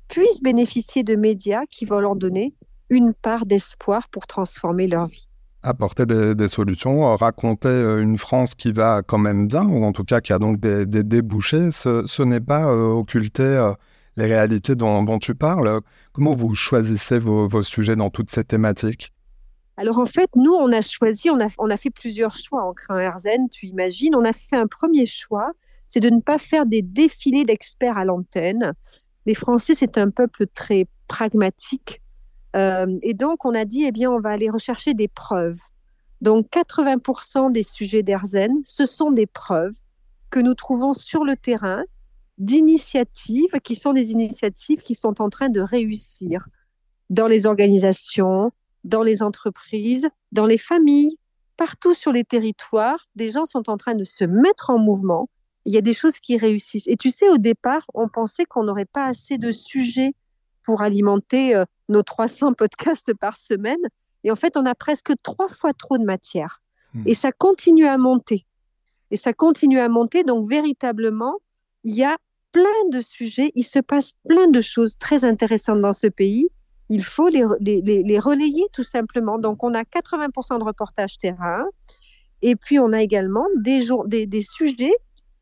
puissent 0.09 0.41
bénéficier 0.41 1.03
de 1.03 1.17
médias 1.17 1.67
qui 1.69 1.85
vont 1.85 1.99
leur 1.99 2.15
donner 2.15 2.55
une 2.91 3.13
part 3.13 3.45
d'espoir 3.45 4.09
pour 4.09 4.29
transformer 4.29 4.87
leur 4.87 5.07
vie 5.07 5.29
apporter 5.67 6.07
des, 6.07 6.49
solutions, 6.49 7.15
raconter 7.17 7.69
euh, 7.69 8.01
une 8.01 8.19
France 8.19 8.55
qui 8.55 8.73
va 8.73 9.03
quand 9.05 9.19
même 9.19 9.49
bien, 9.49 9.67
ou 9.67 9.85
en 9.85 9.93
tout 9.93 10.05
cas 10.05 10.21
qui 10.21 10.33
a 10.33 10.39
donc 10.39 10.61
des, 10.61 10.87
débouchés, 10.87 11.71
ce, 11.73 12.23
n'est 12.23 12.41
pas 12.41 12.71
euh, 12.71 12.93
occulter 12.93 13.43
euh, 13.43 13.73
les 14.17 14.27
réalités 14.27 14.75
dont, 14.75 15.19
tu 15.19 15.35
parles. 15.35 15.81
Comment 16.13 16.35
vous 16.35 16.55
choisissez 16.55 17.19
vos, 17.19 17.63
sujets 17.63 17.97
dans 17.97 18.11
toutes 18.11 18.31
ces 18.31 18.45
thématiques? 18.45 19.13
Alors 19.77 19.99
en 19.99 20.07
fait, 20.07 20.31
nous, 20.37 20.55
on 20.55 20.73
a 20.73 20.81
choisi, 20.81 21.29
on 21.31 21.39
a, 21.39 21.77
fait 21.77 21.91
plusieurs 21.91 22.35
choix 22.35 22.65
en 22.65 22.73
créant 22.73 22.99
Erzen, 22.99 23.49
tu 23.51 23.67
imagines. 23.67 24.15
On 24.15 24.25
a 24.25 24.33
fait 24.33 24.57
un 24.57 24.67
premier 24.67 25.05
choix, 25.05 25.53
c'est 25.87 26.01
de 26.01 26.09
ne 26.09 26.21
pas 26.21 26.39
faire 26.39 26.65
des 26.65 26.81
défilés 26.81 27.45
d'experts 27.45 27.99
à 27.99 28.05
l'antenne. 28.05 28.73
Les 29.27 29.35
Français, 29.35 29.75
c'est 29.75 29.99
un 29.99 30.09
peuple 30.09 30.47
très 30.47 30.87
pragmatique. 31.09 32.01
Euh, 32.57 32.99
et 33.03 33.13
donc, 33.13 33.45
on 33.45 33.55
a 33.55 33.67
dit, 33.67 33.85
eh 33.85 33.93
bien, 33.93 34.11
on 34.11 34.21
va 34.21 34.31
aller 34.31 34.49
rechercher 34.49 34.95
des 34.95 35.09
preuves. 35.09 35.61
Donc, 36.23 36.47
80% 36.51 37.53
des 37.53 37.63
sujets 37.63 38.03
d'Erzen, 38.03 38.63
ce 38.65 38.87
sont 38.87 39.11
des 39.11 39.27
preuves 39.27 39.75
que 40.31 40.41
nous 40.41 40.55
trouvons 40.55 40.95
sur 40.95 41.25
le 41.25 41.37
terrain 41.37 41.85
d'initiatives 42.39 43.61
qui 43.63 43.75
sont 43.75 43.93
des 43.93 44.13
initiatives 44.13 44.83
qui 44.83 44.95
sont 44.95 45.21
en 45.21 45.31
train 45.31 45.49
de 45.49 45.61
réussir 45.61 46.47
dans 47.11 47.27
les 47.27 47.47
organisations, 47.47 48.53
dans 48.85 49.03
les 49.03 49.23
entreprises, 49.23 50.09
dans 50.33 50.47
les 50.47 50.59
familles, 50.59 51.19
partout 51.57 51.95
sur 51.95 52.13
les 52.13 52.25
territoires. 52.25 53.09
Des 53.15 53.31
gens 53.31 53.45
sont 53.45 53.71
en 53.71 53.77
train 53.77 53.95
de 53.95 54.05
se 54.05 54.25
mettre 54.25 54.71
en 54.71 54.79
mouvement. 54.79 55.29
Il 55.65 55.73
y 55.73 55.79
a 55.79 55.83
des 55.83 55.95
choses 55.95 56.21
qui 56.21 56.37
réussissent. 56.37 56.87
Et 56.87 56.97
tu 56.97 57.11
sais, 57.11 57.29
au 57.29 57.39
départ, 57.39 57.85
on 57.95 58.09
pensait 58.09 58.45
qu'on 58.45 58.65
n'aurait 58.65 58.85
pas 58.85 59.07
assez 59.07 59.39
de 59.39 59.51
sujets 59.51 60.15
pour 60.63 60.83
alimenter 60.83 61.61
nos 61.89 62.03
300 62.03 62.53
podcasts 62.55 63.15
par 63.15 63.37
semaine. 63.37 63.81
Et 64.25 64.31
en 64.31 64.37
fait, 64.37 64.57
on 64.57 64.67
a 64.67 64.75
presque 64.75 65.13
trois 65.23 65.49
fois 65.49 65.73
trop 65.73 65.99
de 65.99 66.05
matière. 66.05 66.61
Hmm. 66.95 67.03
Et 67.07 67.15
ça 67.15 67.33
continue 67.33 67.87
à 67.87 67.99
monter. 67.99 68.47
Et 69.11 69.17
ça 69.17 69.33
continue 69.33 69.79
à 69.79 69.89
monter. 69.89 70.25
Donc, 70.25 70.49
véritablement, 70.49 71.37
il 71.85 71.95
y 71.95 72.05
a 72.05 72.17
plein 72.57 72.89
de 72.91 73.03
sujets, 73.03 73.53
il 73.55 73.65
se 73.65 73.81
passe 73.81 74.13
plein 74.27 74.47
de 74.47 74.63
choses 74.63 74.97
très 74.97 75.25
intéressantes 75.25 75.83
dans 75.83 75.93
ce 75.93 76.07
pays. 76.07 76.49
Il 76.89 77.05
faut 77.05 77.29
les, 77.29 77.45
relayer 78.19 78.65
tout 78.73 78.83
simplement. 78.83 79.39
Donc, 79.39 79.63
on 79.63 79.75
a 79.75 79.83
80% 79.83 80.59
de 80.59 80.65
reportages 80.65 81.19
terrain. 81.19 81.67
Et 82.41 82.57
puis, 82.57 82.79
on 82.79 82.93
a 82.93 83.03
également 83.03 83.45
des 83.59 84.43
sujets 84.43 84.95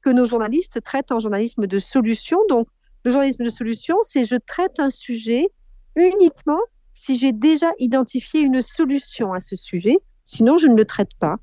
que 0.03 0.11
nos 0.11 0.27
journalistes 0.27 0.83
traitent 0.83 1.13
en 1.13 1.21
journalisme 1.21 1.69
de 1.69 1.79
solution. 1.79 2.41
Donc, 2.49 2.67
le 3.05 3.13
journalisme 3.13 3.45
de 3.45 3.51
solution, 3.51 3.97
c'est 4.03 4.25
je 4.25 4.35
traite 4.35 4.81
un 4.81 4.91
sujet 4.91 5.47
uniquement 5.95 6.61
si 6.95 7.17
j'ai 7.17 7.31
déjà 7.31 7.71
identifié 7.79 8.41
une 8.41 8.61
solution 8.61 9.33
à 9.33 9.39
ce 9.39 9.55
sujet. 9.55 9.99
Sinon, 10.25 10.59
je 10.59 10.67
ne 10.67 10.75
le 10.75 10.85
traite 10.85 11.15
pas. 11.21 11.37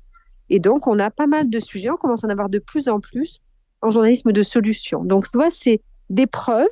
Et 0.50 0.58
donc, 0.58 0.86
on 0.86 0.98
a 0.98 1.10
pas 1.10 1.26
mal 1.26 1.48
de 1.48 1.60
sujets, 1.60 1.88
on 1.88 1.96
commence 1.96 2.24
à 2.24 2.26
en 2.26 2.30
avoir 2.30 2.50
de 2.50 2.58
plus 2.58 2.88
en 2.88 3.00
plus 3.00 3.40
en 3.82 3.90
journalisme 3.90 4.32
de 4.32 4.42
solution. 4.42 5.04
Donc, 5.04 5.30
tu 5.30 5.36
vois, 5.36 5.50
c'est 5.50 5.82
des 6.10 6.26
preuves, 6.26 6.66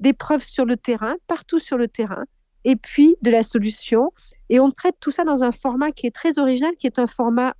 des 0.00 0.12
preuves 0.12 0.42
sur 0.42 0.64
le 0.64 0.76
terrain, 0.76 1.14
partout 1.26 1.58
sur 1.58 1.76
le 1.76 1.88
terrain, 1.88 2.24
et 2.64 2.76
puis 2.76 3.16
de 3.22 3.30
la 3.30 3.42
solution. 3.42 4.12
Et 4.48 4.60
on 4.60 4.70
traite 4.70 4.96
tout 5.00 5.10
ça 5.10 5.24
dans 5.24 5.42
un 5.42 5.52
format 5.52 5.92
qui 5.92 6.06
est 6.06 6.14
très 6.14 6.38
original, 6.38 6.74
qui 6.76 6.86
est 6.86 6.98
un 6.98 7.06
format 7.06 7.54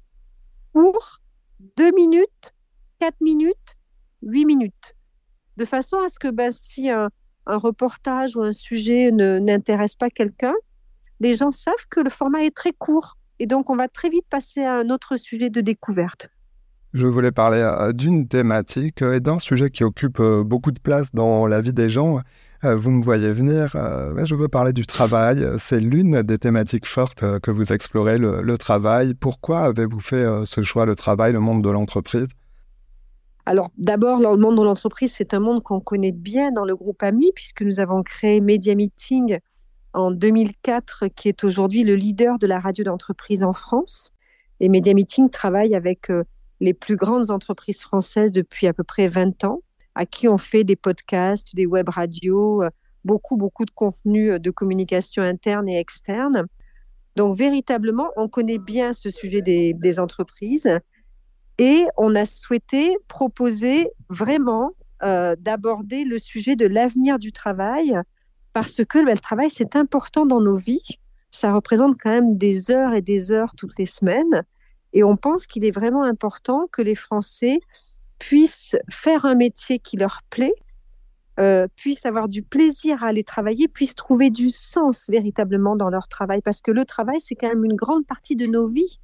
court, 0.72 1.20
deux 1.76 1.92
minutes, 1.92 2.54
quatre 2.98 3.20
minutes, 3.20 3.76
huit 4.22 4.44
minutes. 4.44 4.94
De 5.56 5.64
façon 5.64 5.98
à 5.98 6.08
ce 6.08 6.18
que 6.18 6.28
bah, 6.28 6.50
si 6.50 6.90
un, 6.90 7.10
un 7.46 7.56
reportage 7.56 8.36
ou 8.36 8.42
un 8.42 8.52
sujet 8.52 9.10
n'intéresse 9.12 9.96
pas 9.96 10.10
quelqu'un, 10.10 10.54
les 11.20 11.36
gens 11.36 11.50
savent 11.50 11.74
que 11.90 12.00
le 12.00 12.10
format 12.10 12.44
est 12.44 12.54
très 12.54 12.72
court. 12.72 13.16
Et 13.38 13.46
donc, 13.46 13.70
on 13.70 13.76
va 13.76 13.88
très 13.88 14.08
vite 14.08 14.26
passer 14.28 14.62
à 14.62 14.74
un 14.74 14.90
autre 14.90 15.16
sujet 15.16 15.50
de 15.50 15.60
découverte. 15.60 16.28
Je 16.94 17.08
voulais 17.08 17.32
parler 17.32 17.58
euh, 17.58 17.92
d'une 17.92 18.28
thématique 18.28 19.02
euh, 19.02 19.16
et 19.16 19.20
d'un 19.20 19.40
sujet 19.40 19.68
qui 19.68 19.82
occupe 19.82 20.20
euh, 20.20 20.44
beaucoup 20.44 20.70
de 20.70 20.78
place 20.78 21.12
dans 21.12 21.48
la 21.48 21.60
vie 21.60 21.72
des 21.72 21.88
gens. 21.88 22.20
Vous 22.62 22.90
me 22.90 23.02
voyez 23.04 23.30
venir, 23.30 23.76
je 24.24 24.34
veux 24.34 24.48
parler 24.48 24.72
du 24.72 24.86
travail. 24.86 25.46
C'est 25.58 25.80
l'une 25.80 26.22
des 26.22 26.38
thématiques 26.38 26.86
fortes 26.86 27.22
que 27.40 27.50
vous 27.50 27.74
explorez, 27.74 28.16
le, 28.16 28.56
travail. 28.56 29.12
Pourquoi 29.12 29.64
avez-vous 29.64 30.00
fait 30.00 30.24
ce 30.46 30.62
choix, 30.62 30.86
le 30.86 30.96
travail, 30.96 31.34
le 31.34 31.40
monde 31.40 31.62
de 31.62 31.68
l'entreprise? 31.68 32.28
Alors 33.44 33.70
d'abord, 33.76 34.18
le 34.18 34.34
monde 34.38 34.56
de 34.56 34.62
l'entreprise, 34.62 35.12
c'est 35.14 35.34
un 35.34 35.40
monde 35.40 35.62
qu'on 35.62 35.80
connaît 35.80 36.10
bien 36.10 36.52
dans 36.52 36.64
le 36.64 36.74
groupe 36.74 37.02
AMI, 37.02 37.32
puisque 37.34 37.60
nous 37.60 37.80
avons 37.80 38.02
créé 38.02 38.40
Media 38.40 38.74
Meeting 38.74 39.40
en 39.92 40.10
2004, 40.10 41.08
qui 41.08 41.28
est 41.28 41.44
aujourd'hui 41.44 41.84
le 41.84 41.96
leader 41.96 42.38
de 42.38 42.46
la 42.46 42.60
radio 42.60 42.82
d'entreprise 42.82 43.42
en 43.42 43.52
France. 43.52 44.08
Et 44.60 44.70
Media 44.70 44.94
Meeting 44.94 45.28
travaille 45.28 45.74
avec 45.74 46.08
les 46.60 46.74
plus 46.74 46.96
grandes 46.96 47.30
entreprises 47.30 47.80
françaises 47.80 48.32
depuis 48.32 48.66
à 48.66 48.72
peu 48.72 48.84
près 48.84 49.08
20 49.08 49.44
ans, 49.44 49.60
à 49.94 50.06
qui 50.06 50.28
on 50.28 50.38
fait 50.38 50.64
des 50.64 50.76
podcasts, 50.76 51.54
des 51.54 51.66
web 51.66 51.88
radios, 51.88 52.62
euh, 52.62 52.70
beaucoup, 53.04 53.36
beaucoup 53.36 53.64
de 53.64 53.70
contenu 53.70 54.32
euh, 54.32 54.38
de 54.38 54.50
communication 54.50 55.22
interne 55.22 55.68
et 55.68 55.78
externe. 55.78 56.46
Donc, 57.16 57.36
véritablement, 57.36 58.10
on 58.16 58.28
connaît 58.28 58.58
bien 58.58 58.92
ce 58.92 59.10
sujet 59.10 59.40
des, 59.42 59.98
entreprises 60.00 60.78
et 61.58 61.84
on 61.96 62.14
a 62.16 62.24
souhaité 62.24 62.96
proposer 63.06 63.88
vraiment 64.08 64.72
euh, 65.04 65.36
d'aborder 65.38 66.04
le 66.04 66.18
sujet 66.18 66.56
de 66.56 66.66
l'avenir 66.66 67.18
du 67.18 67.30
travail 67.30 67.96
parce 68.52 68.84
que 68.84 69.04
ben, 69.04 69.12
le 69.12 69.18
travail, 69.18 69.50
c'est 69.50 69.76
important 69.76 70.26
dans 70.26 70.40
nos 70.40 70.56
vies. 70.56 70.98
Ça 71.30 71.52
représente 71.52 71.96
quand 72.00 72.10
même 72.10 72.38
des 72.38 72.70
heures 72.70 72.94
et 72.94 73.02
des 73.02 73.30
heures 73.30 73.54
toutes 73.56 73.78
les 73.78 73.86
semaines. 73.86 74.42
Et 74.94 75.02
on 75.02 75.16
pense 75.16 75.46
qu'il 75.46 75.64
est 75.64 75.72
vraiment 75.72 76.04
important 76.04 76.68
que 76.70 76.80
les 76.80 76.94
Français 76.94 77.58
puissent 78.18 78.76
faire 78.88 79.24
un 79.24 79.34
métier 79.34 79.80
qui 79.80 79.96
leur 79.96 80.20
plaît, 80.30 80.54
euh, 81.40 81.66
puissent 81.74 82.06
avoir 82.06 82.28
du 82.28 82.42
plaisir 82.42 83.02
à 83.02 83.08
aller 83.08 83.24
travailler, 83.24 83.66
puissent 83.66 83.96
trouver 83.96 84.30
du 84.30 84.50
sens 84.50 85.10
véritablement 85.10 85.74
dans 85.74 85.90
leur 85.90 86.06
travail, 86.06 86.40
parce 86.42 86.62
que 86.62 86.70
le 86.70 86.84
travail, 86.84 87.20
c'est 87.20 87.34
quand 87.34 87.48
même 87.48 87.64
une 87.64 87.74
grande 87.74 88.06
partie 88.06 88.36
de 88.36 88.46
nos 88.46 88.68
vies. 88.68 89.00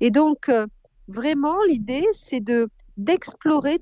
Et 0.00 0.10
donc, 0.10 0.50
euh, 0.50 0.66
vraiment, 1.08 1.56
l'idée, 1.68 2.06
c'est 2.12 2.40
de 2.40 2.68
d'explorer 2.96 3.80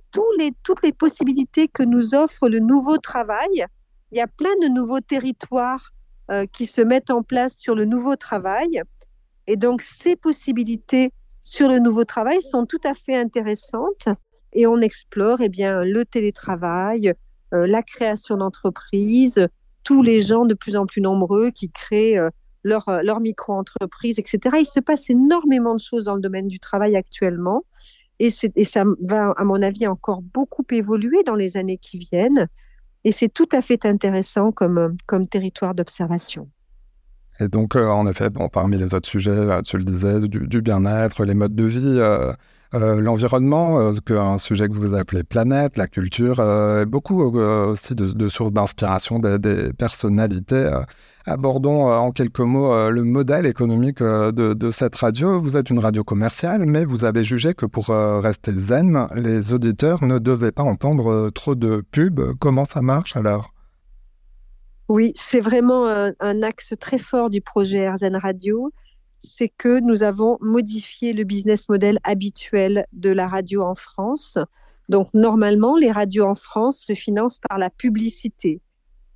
toutes 0.62 0.82
les 0.82 0.92
possibilités 0.92 1.68
que 1.68 1.82
nous 1.82 2.14
offre 2.14 2.48
le 2.48 2.60
nouveau 2.60 2.96
travail. 2.96 3.66
Il 4.10 4.16
y 4.16 4.22
a 4.22 4.26
plein 4.26 4.56
de 4.62 4.68
nouveaux 4.68 5.00
territoires 5.00 5.92
euh, 6.30 6.46
qui 6.50 6.64
se 6.64 6.80
mettent 6.80 7.10
en 7.10 7.22
place 7.22 7.58
sur 7.58 7.74
le 7.74 7.84
nouveau 7.84 8.16
travail. 8.16 8.80
Et 9.46 9.56
donc, 9.56 9.82
ces 9.82 10.16
possibilités 10.16 11.12
sur 11.42 11.68
le 11.68 11.80
nouveau 11.80 12.04
travail 12.04 12.40
sont 12.40 12.66
tout 12.66 12.80
à 12.84 12.94
fait 12.94 13.16
intéressantes 13.16 14.06
et 14.52 14.66
on 14.68 14.80
explore 14.80 15.38
eh 15.40 15.48
bien, 15.48 15.82
le 15.82 16.04
télétravail, 16.04 17.12
euh, 17.52 17.66
la 17.66 17.82
création 17.82 18.36
d'entreprises, 18.36 19.48
tous 19.82 20.02
les 20.02 20.22
gens 20.22 20.44
de 20.44 20.54
plus 20.54 20.76
en 20.76 20.86
plus 20.86 21.00
nombreux 21.00 21.50
qui 21.50 21.70
créent 21.70 22.16
euh, 22.16 22.30
leur, 22.62 22.88
euh, 22.88 23.02
leur 23.02 23.18
micro-entreprise, 23.18 24.20
etc. 24.20 24.56
Il 24.60 24.66
se 24.66 24.78
passe 24.78 25.10
énormément 25.10 25.74
de 25.74 25.80
choses 25.80 26.04
dans 26.04 26.14
le 26.14 26.20
domaine 26.20 26.46
du 26.46 26.60
travail 26.60 26.94
actuellement 26.94 27.64
et, 28.20 28.30
et 28.54 28.64
ça 28.64 28.84
va, 29.00 29.32
à 29.36 29.42
mon 29.42 29.62
avis, 29.62 29.88
encore 29.88 30.22
beaucoup 30.22 30.64
évoluer 30.70 31.24
dans 31.24 31.34
les 31.34 31.56
années 31.56 31.78
qui 31.78 31.98
viennent. 31.98 32.46
Et 33.02 33.10
c'est 33.10 33.28
tout 33.28 33.48
à 33.50 33.62
fait 33.62 33.84
intéressant 33.84 34.52
comme, 34.52 34.96
comme 35.06 35.26
territoire 35.26 35.74
d'observation. 35.74 36.48
Et 37.42 37.48
donc, 37.48 37.74
euh, 37.74 37.88
en 37.88 38.06
effet, 38.06 38.30
bon, 38.30 38.48
parmi 38.48 38.78
les 38.78 38.94
autres 38.94 39.08
sujets, 39.08 39.30
euh, 39.32 39.62
tu 39.62 39.76
le 39.76 39.84
disais, 39.84 40.20
du, 40.20 40.62
bien-être, 40.62 41.24
les 41.24 41.34
modes 41.34 41.56
de 41.56 41.64
vie, 41.64 41.98
euh, 41.98 42.32
l'environnement, 42.72 43.92
un 44.10 44.38
sujet 44.38 44.68
que 44.68 44.74
vous 44.74 44.94
appelez 44.94 45.24
planète, 45.24 45.76
la 45.76 45.88
culture, 45.88 46.36
beaucoup 46.86 47.20
aussi 47.20 47.94
de, 47.94 48.28
sources 48.28 48.52
d'inspiration 48.52 49.18
des, 49.18 49.72
personnalités. 49.74 50.70
Abordons 51.26 51.92
en 51.92 52.12
quelques 52.12 52.40
mots 52.40 52.88
le 52.88 53.04
modèle 53.04 53.44
économique 53.44 54.02
de, 54.02 54.70
cette 54.70 54.96
radio. 54.96 55.38
Vous 55.38 55.58
êtes 55.58 55.68
une 55.68 55.80
radio 55.80 56.02
commerciale, 56.02 56.64
mais 56.64 56.86
vous 56.86 57.04
avez 57.04 57.24
jugé 57.24 57.52
que 57.52 57.66
pour 57.66 57.88
rester 57.88 58.54
zen, 58.54 59.06
les 59.16 59.52
auditeurs 59.52 60.02
ne 60.02 60.18
devaient 60.18 60.52
pas 60.52 60.62
entendre 60.62 61.28
trop 61.28 61.54
de 61.54 61.84
pubs. 61.90 62.32
Comment 62.40 62.64
ça 62.64 62.80
marche 62.80 63.16
alors? 63.16 63.52
Oui, 64.92 65.12
c'est 65.14 65.40
vraiment 65.40 65.86
un, 65.86 66.42
axe 66.42 66.74
très 66.78 66.98
fort 66.98 67.30
du 67.30 67.40
projet 67.40 67.88
RZN 67.88 68.14
Radio. 68.14 68.74
C'est 69.20 69.48
que 69.48 69.80
nous 69.80 70.02
avons 70.02 70.36
modifié 70.42 71.14
le 71.14 71.24
business 71.24 71.66
model 71.70 71.98
habituel 72.04 72.84
de 72.92 73.08
la 73.08 73.26
radio 73.26 73.62
en 73.62 73.74
France. 73.74 74.36
Donc, 74.90 75.08
normalement, 75.14 75.78
les 75.78 75.90
radios 75.90 76.26
en 76.26 76.34
France 76.34 76.84
se 76.86 76.94
financent 76.94 77.40
par 77.48 77.56
la 77.56 77.70
publicité. 77.70 78.60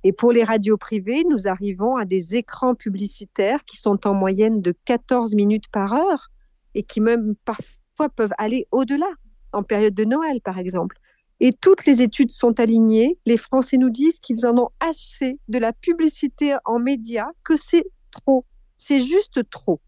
Et 0.03 0.13
pour 0.13 0.31
les 0.31 0.43
radios 0.43 0.77
privées, 0.77 1.23
nous 1.29 1.47
arrivons 1.47 1.95
à 1.95 2.05
des 2.05 2.33
écrans 2.33 2.73
publicitaires 2.73 3.63
qui 3.63 3.77
sont 3.77 4.07
en 4.07 4.15
moyenne 4.15 4.63
de 4.63 4.73
14 4.85 5.35
minutes 5.35 5.69
par 5.71 5.93
heure 5.93 6.31
et 6.73 6.81
qui 6.81 7.01
même 7.01 7.35
parfois 7.45 8.09
peuvent 8.15 8.33
aller 8.39 8.65
au-delà, 8.71 9.11
en 9.53 9.61
période 9.61 9.93
de 9.93 10.05
Noël, 10.05 10.41
par 10.41 10.57
exemple. 10.57 10.97
Et 11.39 11.53
toutes 11.53 11.85
les 11.85 12.01
études 12.01 12.31
sont 12.31 12.59
alignées. 12.59 13.17
Les 13.25 13.37
Français 13.37 13.77
nous 13.77 13.89
disent 13.89 14.19
qu'ils 14.19 14.45
en 14.45 14.57
ont 14.57 14.69
assez 14.79 15.39
de 15.47 15.59
la 15.59 15.71
publicité 15.71 16.55
en 16.65 16.79
médias, 16.79 17.27
que 17.43 17.55
c'est 17.57 17.85
trop. 18.11 18.45
C'est 18.77 18.99
juste 18.99 19.47
trop. 19.49 19.79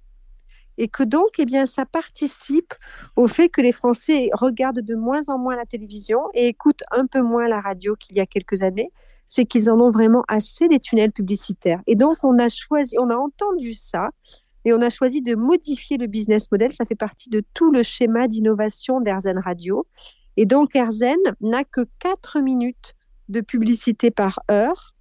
Et 0.78 0.88
que 0.88 1.04
donc, 1.04 1.40
eh 1.40 1.46
bien, 1.46 1.66
ça 1.66 1.86
participe 1.86 2.74
au 3.16 3.28
fait 3.28 3.50
que 3.50 3.62
les 3.62 3.72
Français 3.72 4.30
regardent 4.34 4.82
de 4.82 4.96
moins 4.96 5.28
en 5.28 5.38
moins 5.38 5.56
la 5.56 5.66
télévision 5.66 6.22
et 6.34 6.48
écoutent 6.48 6.84
un 6.92 7.06
peu 7.06 7.22
moins 7.22 7.48
la 7.48 7.60
radio 7.60 7.96
qu'il 7.96 8.16
y 8.16 8.20
a 8.22 8.26
quelques 8.26 8.62
années. 8.62 8.92
C'est 9.28 9.46
qu'ils 9.46 9.70
en 9.70 9.80
ont 9.80 9.92
vraiment 9.92 10.24
assez 10.28 10.68
des 10.68 10.80
tunnels 10.80 11.12
publicitaires. 11.12 11.82
Et 11.86 11.96
donc, 11.96 12.24
on 12.24 12.40
a 12.40 12.50
choisi, 12.50 12.96
on 12.98 13.10
a 13.10 13.16
entendu 13.16 13.74
ça 13.74 14.10
et 14.66 14.74
on 14.74 14.82
a 14.82 14.90
choisi 14.90 15.22
de 15.22 15.36
modifier 15.36 15.98
le 15.98 16.08
business 16.08 16.50
model. 16.52 16.72
Ça 16.72 16.86
fait 16.86 16.96
partie 16.96 17.30
de 17.30 17.44
tout 17.54 17.72
le 17.72 17.84
schéma 17.84 18.28
d'innovation 18.28 19.02
d'Airzen 19.02 19.38
Radio. 19.38 19.86
Et 20.38 20.46
donc, 20.46 20.76
AirZen 20.76 21.18
n'a 21.42 21.64
que 21.64 21.82
4 22.00 22.40
minutes 22.40 22.96
de 23.30 23.42
publicité 23.42 24.12
par 24.12 24.40
heure. 24.52 24.96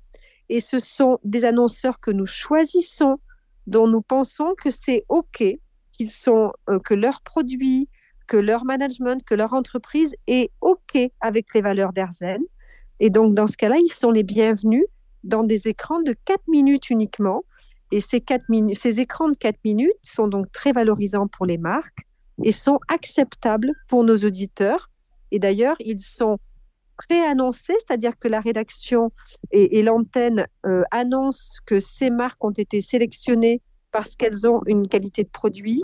Et 0.49 0.61
ce 0.61 0.79
sont 0.79 1.19
des 1.25 1.45
annonceurs 1.45 2.01
que 2.01 2.11
nous 2.11 2.27
choisissons, 2.27 3.19
dont 3.67 3.87
nous 3.87 4.03
pensons 4.03 4.55
que 4.57 4.71
c'est 4.71 5.05
OK, 5.09 5.43
qu'ils 5.93 6.11
sont, 6.11 6.53
euh, 6.71 6.79
que 6.79 6.95
leurs 6.95 7.21
produits, 7.21 7.89
que 8.27 8.37
leur 8.37 8.65
management, 8.65 9.25
que 9.25 9.35
leur 9.35 9.55
entreprise 9.55 10.15
est 10.27 10.51
OK 10.61 10.99
avec 11.21 11.53
les 11.55 11.61
valeurs 11.61 11.93
d'AirZen. 11.93 12.43
Et 13.01 13.11
donc, 13.11 13.35
dans 13.35 13.47
ce 13.47 13.57
cas-là, 13.57 13.77
ils 13.79 13.93
sont 13.93 14.11
les 14.11 14.23
bienvenus 14.23 14.85
dans 15.25 15.45
des 15.45 15.69
écrans 15.69 16.01
de 16.01 16.15
4 16.25 16.41
minutes 16.49 16.91
uniquement. 16.91 17.45
Et 17.91 18.01
ces, 18.01 18.21
4 18.21 18.45
ces 18.75 19.01
écrans 19.01 19.29
de 19.29 19.37
4 19.37 19.57
minutes 19.65 19.93
sont 20.03 20.29
donc 20.29 20.51
très 20.53 20.73
valorisants 20.73 21.29
pour 21.29 21.47
les 21.47 21.59
marques 21.59 22.07
et 22.45 22.53
sont 22.53 22.79
acceptables 22.89 23.73
pour 23.89 24.05
nos 24.05 24.19
auditeurs 24.19 24.91
et 25.31 25.39
d'ailleurs, 25.39 25.77
ils 25.81 26.01
sont 26.01 26.39
préannoncé, 26.99 27.75
c'est-à-dire 27.79 28.19
que 28.19 28.29
la 28.29 28.41
rédaction 28.41 29.13
et, 29.51 29.83
l'antenne 29.83 30.47
euh, 30.67 30.83
annoncent 30.91 31.61
que 31.65 31.81
ces 31.81 32.11
marques 32.11 32.45
ont 32.45 32.51
été 32.51 32.81
sélectionnées 32.81 33.63
parce 33.93 34.17
qu'elles 34.17 34.49
ont 34.49 34.63
une 34.67 34.89
qualité 34.89 35.23
de 35.23 35.29
produit 35.29 35.81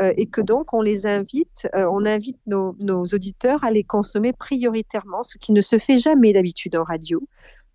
euh, 0.00 0.12
et 0.16 0.26
que 0.26 0.40
donc 0.40 0.72
on 0.72 0.80
les 0.80 1.06
invite, 1.06 1.68
euh, 1.74 1.86
on 1.90 2.04
invite 2.04 2.38
nos, 2.46 2.74
nos, 2.80 3.04
auditeurs 3.04 3.62
à 3.62 3.70
les 3.70 3.84
consommer 3.84 4.32
prioritairement, 4.32 5.22
ce 5.22 5.38
qui 5.38 5.52
ne 5.52 5.60
se 5.60 5.78
fait 5.78 5.98
jamais 5.98 6.32
d'habitude 6.32 6.76
en 6.76 6.82
radio. 6.82 7.22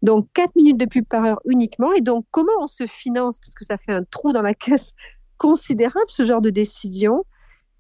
Donc 0.02 0.28
4 0.34 0.56
minutes 0.56 0.78
de 0.78 0.86
pub 0.86 1.06
par 1.06 1.24
heure 1.24 1.40
uniquement. 1.46 1.94
Et 1.94 2.02
donc 2.02 2.26
comment 2.32 2.52
on 2.60 2.68
se 2.68 2.88
finance, 2.88 3.40
parce 3.40 3.54
que 3.54 3.66
ça 3.66 3.78
fait 3.78 3.94
un 3.94 4.04
trou 4.04 4.34
dans 4.34 4.42
la 4.42 4.54
caisse 4.54 4.92
considérable, 5.38 6.08
ce 6.10 6.26
genre 6.26 6.42
de 6.42 6.50
décision 6.50 7.24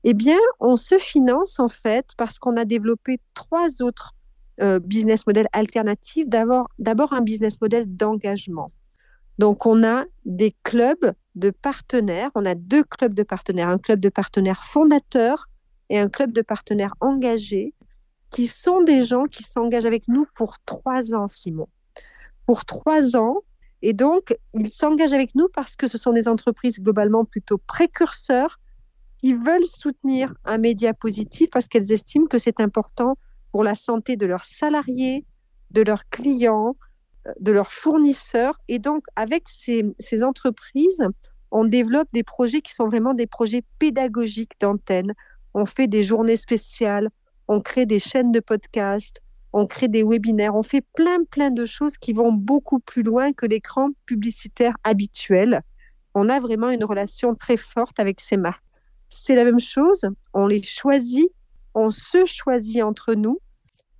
Eh 0.03 0.13
bien, 0.13 0.39
on 0.59 0.75
se 0.75 0.97
finance 0.97 1.59
en 1.59 1.69
fait 1.69 2.11
parce 2.17 2.39
qu'on 2.39 2.55
a 2.55 2.65
développé 2.65 3.19
trois 3.33 3.81
autres 3.81 4.13
euh, 4.61 4.79
business 4.79 5.27
models 5.27 5.47
alternatifs. 5.53 6.27
D'abord, 6.27 7.13
un 7.13 7.21
business 7.21 7.59
model 7.61 7.85
d'engagement. 7.85 8.71
Donc, 9.37 9.65
on 9.65 9.83
a 9.83 10.05
des 10.25 10.55
clubs 10.63 11.13
de 11.35 11.49
partenaires. 11.49 12.29
On 12.35 12.45
a 12.45 12.55
deux 12.55 12.83
clubs 12.83 13.13
de 13.13 13.23
partenaires, 13.23 13.69
un 13.69 13.77
club 13.77 13.99
de 13.99 14.09
partenaires 14.09 14.63
fondateurs 14.65 15.47
et 15.89 15.97
un 15.97 16.09
club 16.09 16.33
de 16.33 16.41
partenaires 16.41 16.93
engagés, 16.99 17.73
qui 18.31 18.47
sont 18.47 18.81
des 18.83 19.05
gens 19.05 19.25
qui 19.25 19.43
s'engagent 19.43 19.85
avec 19.85 20.07
nous 20.07 20.25
pour 20.35 20.59
trois 20.65 21.15
ans, 21.15 21.27
Simon. 21.27 21.67
Pour 22.45 22.65
trois 22.65 23.15
ans. 23.15 23.37
Et 23.81 23.93
donc, 23.93 24.37
ils 24.53 24.69
s'engagent 24.69 25.13
avec 25.13 25.35
nous 25.35 25.47
parce 25.53 25.75
que 25.77 25.87
ce 25.87 25.97
sont 25.97 26.11
des 26.11 26.27
entreprises 26.27 26.79
globalement 26.79 27.23
plutôt 27.23 27.57
précurseurs 27.57 28.59
qui 29.19 29.33
veulent 29.33 29.65
soutenir 29.65 30.33
un 30.45 30.57
média 30.57 30.93
positif 30.93 31.49
parce 31.51 31.67
qu'elles 31.67 31.91
estiment 31.91 32.27
que 32.27 32.37
c'est 32.37 32.59
important 32.61 33.17
pour 33.51 33.63
la 33.63 33.75
santé 33.75 34.15
de 34.15 34.25
leurs 34.25 34.45
salariés, 34.45 35.25
de 35.71 35.81
leurs 35.81 36.07
clients, 36.09 36.75
euh, 37.27 37.33
de 37.39 37.51
leurs 37.51 37.71
fournisseurs. 37.71 38.59
Et 38.67 38.79
donc, 38.79 39.03
avec 39.15 39.43
ces 39.49 40.23
entreprises, 40.23 41.03
on 41.51 41.65
développe 41.65 42.07
des 42.13 42.23
projets 42.23 42.61
qui 42.61 42.73
sont 42.73 42.87
vraiment 42.87 43.13
des 43.13 43.27
projets 43.27 43.63
pédagogiques 43.79 44.53
d'antenne. 44.59 45.13
On 45.53 45.65
fait 45.65 45.87
des 45.87 46.03
journées 46.03 46.37
spéciales, 46.37 47.09
on 47.47 47.59
crée 47.59 47.85
des 47.85 47.99
chaînes 47.99 48.31
de 48.31 48.39
podcasts, 48.39 49.21
on 49.51 49.65
crée 49.65 49.87
des 49.87 50.03
webinaires, 50.03 50.55
on 50.55 50.63
fait 50.63 50.85
plein, 50.95 51.23
plein 51.23 51.49
de 51.49 51.65
choses 51.65 51.97
qui 51.97 52.13
vont 52.13 52.31
beaucoup 52.31 52.79
plus 52.79 53.01
loin 53.01 53.33
que 53.33 53.47
l'écran 53.47 53.89
publicitaire 54.05 54.75
habituel. 54.83 55.61
On 56.13 56.29
a 56.29 56.39
vraiment 56.39 56.69
une 56.69 56.83
relation 56.83 57.33
très 57.33 57.57
forte 57.57 57.99
avec 57.99 58.21
ces 58.21 58.37
marques. 58.37 58.68
C'est 59.09 59.35
la 59.35 59.43
même 59.43 59.59
chose, 59.59 60.01
on 60.33 60.47
les 60.47 60.61
choisit, 60.61 61.31
on 61.73 61.91
se 61.91 62.25
choisit 62.25 62.83
entre 62.83 63.13
nous. 63.13 63.39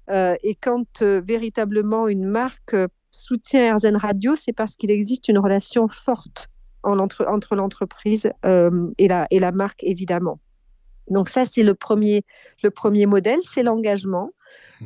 Euh, 0.10 0.36
et 0.44 0.56
quand 0.56 1.01
euh, 1.01 1.22
véritablement 1.24 2.08
une 2.08 2.25
marque 2.25 2.75
soutient 3.12 3.75
RZN 3.75 3.96
Radio, 3.96 4.36
c'est 4.36 4.54
parce 4.54 4.75
qu'il 4.75 4.92
existe 4.92 5.28
une 5.28 5.38
relation 5.38 5.88
forte 5.88 6.48
entre, 6.84 7.25
entre 7.28 7.56
l'entreprise 7.56 8.32
euh, 8.46 8.89
et, 8.98 9.08
la, 9.08 9.28
et 9.32 9.39
la 9.39 9.51
marque, 9.51 9.84
évidemment. 9.84 10.39
Donc 11.10 11.30
ça, 11.30 11.46
c'est 11.46 11.63
le 11.63 11.75
premier, 11.75 12.24
le 12.63 12.70
premier 12.70 13.06
modèle, 13.06 13.39
c'est 13.42 13.63
l'engagement. 13.63 14.32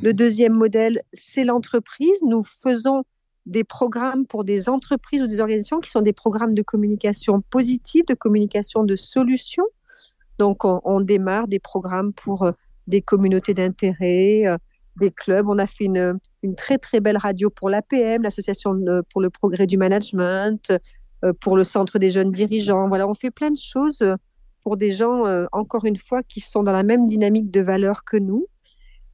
Le 0.02 0.10
mhm. 0.10 0.16
deuxième 0.16 0.54
modèle, 0.54 1.02
c'est 1.12 1.44
l'entreprise. 1.44 2.16
Nous 2.22 2.42
faisons 2.44 3.04
des 3.46 3.64
programmes 3.64 4.26
pour 4.26 4.44
des 4.44 4.68
entreprises 4.68 5.22
ou 5.22 5.26
des 5.26 5.40
organisations 5.40 5.80
qui 5.80 5.90
sont 5.90 6.00
des 6.00 6.14
programmes 6.14 6.54
de 6.54 6.62
communication 6.62 7.42
positive, 7.50 8.04
de 8.06 8.14
communication 8.14 8.84
de 8.84 8.96
solutions. 8.96 9.66
Donc, 10.38 10.64
on, 10.64 11.00
démarre 11.00 11.48
des 11.48 11.60
programmes 11.60 12.12
pour 12.12 12.42
euh, 12.42 12.52
des 12.86 13.02
communautés 13.02 13.54
d'intérêt, 13.54 14.46
euh, 14.46 14.56
des 14.96 15.10
clubs. 15.10 15.48
On 15.48 15.58
a 15.58 15.66
fait 15.66 15.84
une, 15.84 16.18
très, 16.56 16.78
très 16.78 17.00
belle 17.00 17.16
radio 17.16 17.50
pour 17.50 17.70
l'APM, 17.70 18.22
l'Association 18.22 18.74
pour 19.10 19.22
le 19.22 19.30
progrès 19.30 19.66
du 19.66 19.78
management, 19.78 20.72
euh, 21.24 21.32
pour 21.40 21.56
le 21.56 21.64
centre 21.64 21.98
des 21.98 22.10
jeunes 22.10 22.30
dirigeants. 22.30 22.88
Voilà, 22.88 23.08
on 23.08 23.14
fait 23.14 23.30
plein 23.30 23.50
de 23.50 23.58
choses 23.58 24.02
pour 24.62 24.76
des 24.76 24.92
gens, 24.92 25.24
encore 25.52 25.84
une 25.84 25.96
fois, 25.96 26.22
qui 26.22 26.40
sont 26.40 26.62
dans 26.62 26.72
la 26.72 26.82
même 26.82 27.06
dynamique 27.06 27.50
de 27.50 27.60
valeur 27.60 28.02
que 28.04 28.16
nous. 28.16 28.46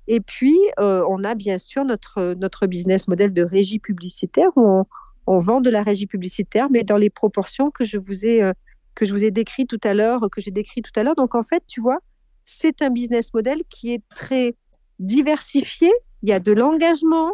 Et 0.06 0.20
puis, 0.20 0.56
on 0.78 1.24
a 1.24 1.34
bien 1.34 1.58
sûr 1.58 1.84
notre, 1.84 2.34
notre 2.34 2.68
business 2.68 3.08
model 3.08 3.32
de 3.32 3.42
régie 3.42 3.80
publicitaire 3.80 4.50
où 4.54 4.84
on, 5.26 5.38
vend 5.38 5.60
de 5.60 5.68
la 5.70 5.82
régie 5.82 6.06
publicitaire, 6.06 6.68
mais 6.70 6.84
dans 6.84 6.96
les 6.96 7.10
proportions 7.10 7.72
que 7.72 7.84
je 7.84 7.98
vous 7.98 8.24
ai 8.26 8.52
que 8.94 9.04
je 9.04 9.12
vous 9.12 9.24
ai 9.24 9.30
décrit 9.30 9.66
tout 9.66 9.80
à 9.84 9.94
l'heure, 9.94 10.20
que 10.30 10.40
j'ai 10.40 10.50
décrit 10.50 10.82
tout 10.82 10.92
à 10.96 11.02
l'heure. 11.02 11.14
Donc 11.14 11.34
en 11.34 11.42
fait, 11.42 11.62
tu 11.66 11.80
vois, 11.80 11.98
c'est 12.44 12.82
un 12.82 12.90
business 12.90 13.32
model 13.32 13.62
qui 13.68 13.92
est 13.92 14.02
très 14.14 14.54
diversifié. 14.98 15.90
Il 16.22 16.28
y 16.28 16.32
a 16.32 16.40
de 16.40 16.52
l'engagement, 16.52 17.32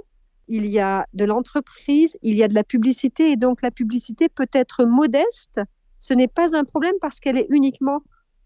il 0.48 0.66
y 0.66 0.78
a 0.78 1.06
de 1.12 1.24
l'entreprise, 1.24 2.16
il 2.22 2.36
y 2.36 2.42
a 2.42 2.48
de 2.48 2.54
la 2.54 2.64
publicité. 2.64 3.32
Et 3.32 3.36
donc 3.36 3.62
la 3.62 3.70
publicité 3.70 4.28
peut 4.28 4.48
être 4.52 4.84
modeste. 4.84 5.60
Ce 5.98 6.14
n'est 6.14 6.28
pas 6.28 6.56
un 6.56 6.64
problème 6.64 6.94
parce 7.00 7.18
qu'elle 7.18 7.38
est 7.38 7.46
uniquement 7.50 8.02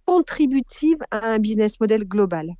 contributive 0.07 0.99
à 1.11 1.27
un 1.27 1.39
business 1.39 1.79
model 1.81 2.05
global. 2.05 2.55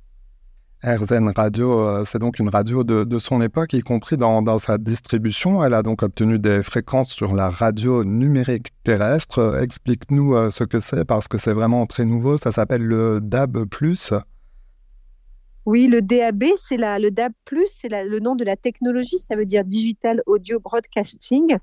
RZN 0.83 1.31
Radio, 1.35 1.79
euh, 1.79 2.03
c'est 2.05 2.17
donc 2.17 2.39
une 2.39 2.49
radio 2.49 2.83
de, 2.83 3.19
son 3.19 3.39
époque, 3.41 3.73
y 3.73 3.81
compris 3.81 4.17
dans, 4.17 4.57
sa 4.57 4.79
distribution. 4.79 5.63
Elle 5.63 5.75
a 5.75 5.83
donc 5.83 6.01
obtenu 6.01 6.39
des 6.39 6.63
fréquences 6.63 7.09
sur 7.09 7.35
la 7.35 7.49
radio 7.49 8.03
numérique 8.03 8.69
terrestre. 8.83 9.59
Explique-nous 9.61 10.35
euh, 10.35 10.49
ce 10.49 10.63
que 10.63 10.79
c'est, 10.79 11.05
parce 11.05 11.27
que 11.27 11.37
c'est 11.37 11.53
vraiment 11.53 11.85
très 11.85 12.03
nouveau. 12.03 12.37
Ça 12.37 12.51
s'appelle 12.51 12.81
le 12.81 13.19
DAB+. 13.21 13.67
Oui, 15.67 15.85
le 15.85 16.01
DAB, 16.01 16.45
c'est 16.57 16.77
le 16.77 17.09
DAB+, 17.11 17.33
c'est 17.77 17.89
le 17.89 18.19
nom 18.19 18.35
de 18.35 18.43
la 18.43 18.55
technologie, 18.55 19.19
ça 19.19 19.35
veut 19.35 19.45
dire 19.45 19.63
Digital 19.63 20.23
Audio 20.25 20.59
Broadcasting. 20.59 21.57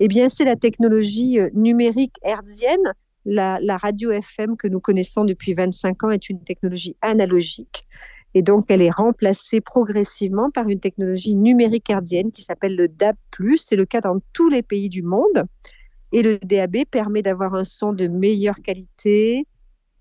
Eh 0.00 0.08
bien, 0.08 0.30
c'est 0.30 0.44
la 0.44 0.56
technologie 0.56 1.38
euh, 1.38 1.50
numérique 1.52 2.16
hertzienne. 2.22 2.94
La, 3.26 3.58
la 3.60 3.76
radio 3.76 4.10
FM 4.10 4.56
que 4.56 4.68
nous 4.68 4.80
connaissons 4.80 5.24
depuis 5.24 5.54
25 5.54 6.04
ans 6.04 6.10
est 6.10 6.28
une 6.30 6.42
technologie 6.42 6.96
analogique. 7.00 7.86
Et 8.34 8.42
donc, 8.42 8.66
elle 8.68 8.82
est 8.82 8.90
remplacée 8.90 9.60
progressivement 9.60 10.50
par 10.50 10.68
une 10.68 10.80
technologie 10.80 11.36
numérique 11.36 11.88
herdienne 11.88 12.32
qui 12.32 12.42
s'appelle 12.42 12.76
le 12.76 12.88
DAB+. 12.88 13.16
C'est 13.56 13.76
le 13.76 13.86
cas 13.86 14.00
dans 14.00 14.18
tous 14.32 14.48
les 14.48 14.62
pays 14.62 14.88
du 14.88 15.02
monde. 15.02 15.44
Et 16.12 16.22
le 16.22 16.38
DAB 16.38 16.84
permet 16.90 17.22
d'avoir 17.22 17.54
un 17.54 17.64
son 17.64 17.92
de 17.92 18.08
meilleure 18.08 18.60
qualité, 18.60 19.46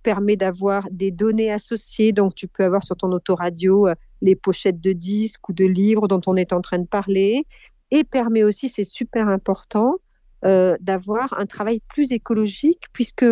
permet 0.01 0.35
d'avoir 0.35 0.87
des 0.91 1.11
données 1.11 1.51
associées. 1.51 2.11
Donc, 2.11 2.33
tu 2.33 2.47
peux 2.47 2.63
avoir 2.63 2.83
sur 2.83 2.95
ton 2.95 3.11
autoradio 3.11 3.87
euh, 3.87 3.95
les 4.21 4.35
pochettes 4.35 4.81
de 4.81 4.93
disques 4.93 5.47
ou 5.49 5.53
de 5.53 5.65
livres 5.65 6.07
dont 6.07 6.21
on 6.25 6.35
est 6.35 6.53
en 6.53 6.61
train 6.61 6.79
de 6.79 6.87
parler. 6.87 7.45
Et 7.91 8.03
permet 8.03 8.43
aussi, 8.43 8.67
c'est 8.67 8.83
super 8.83 9.27
important, 9.27 9.97
euh, 10.45 10.75
d'avoir 10.81 11.33
un 11.39 11.45
travail 11.45 11.81
plus 11.87 12.11
écologique 12.11 12.85
puisque 12.91 13.25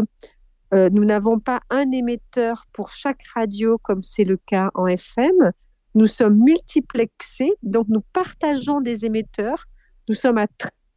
euh, 0.74 0.90
nous 0.92 1.04
n'avons 1.04 1.40
pas 1.40 1.62
un 1.70 1.92
émetteur 1.92 2.66
pour 2.72 2.92
chaque 2.92 3.24
radio 3.36 3.78
comme 3.78 4.02
c'est 4.02 4.24
le 4.24 4.38
cas 4.38 4.72
en 4.74 4.88
FM. 4.88 5.52
Nous 5.96 6.08
sommes 6.08 6.38
multiplexés, 6.38 7.52
donc 7.62 7.88
nous 7.90 8.04
partageons 8.14 8.80
des 8.80 9.04
émetteurs. 9.04 9.66
Nous 10.08 10.16
sommes 10.16 10.38
à 10.38 10.48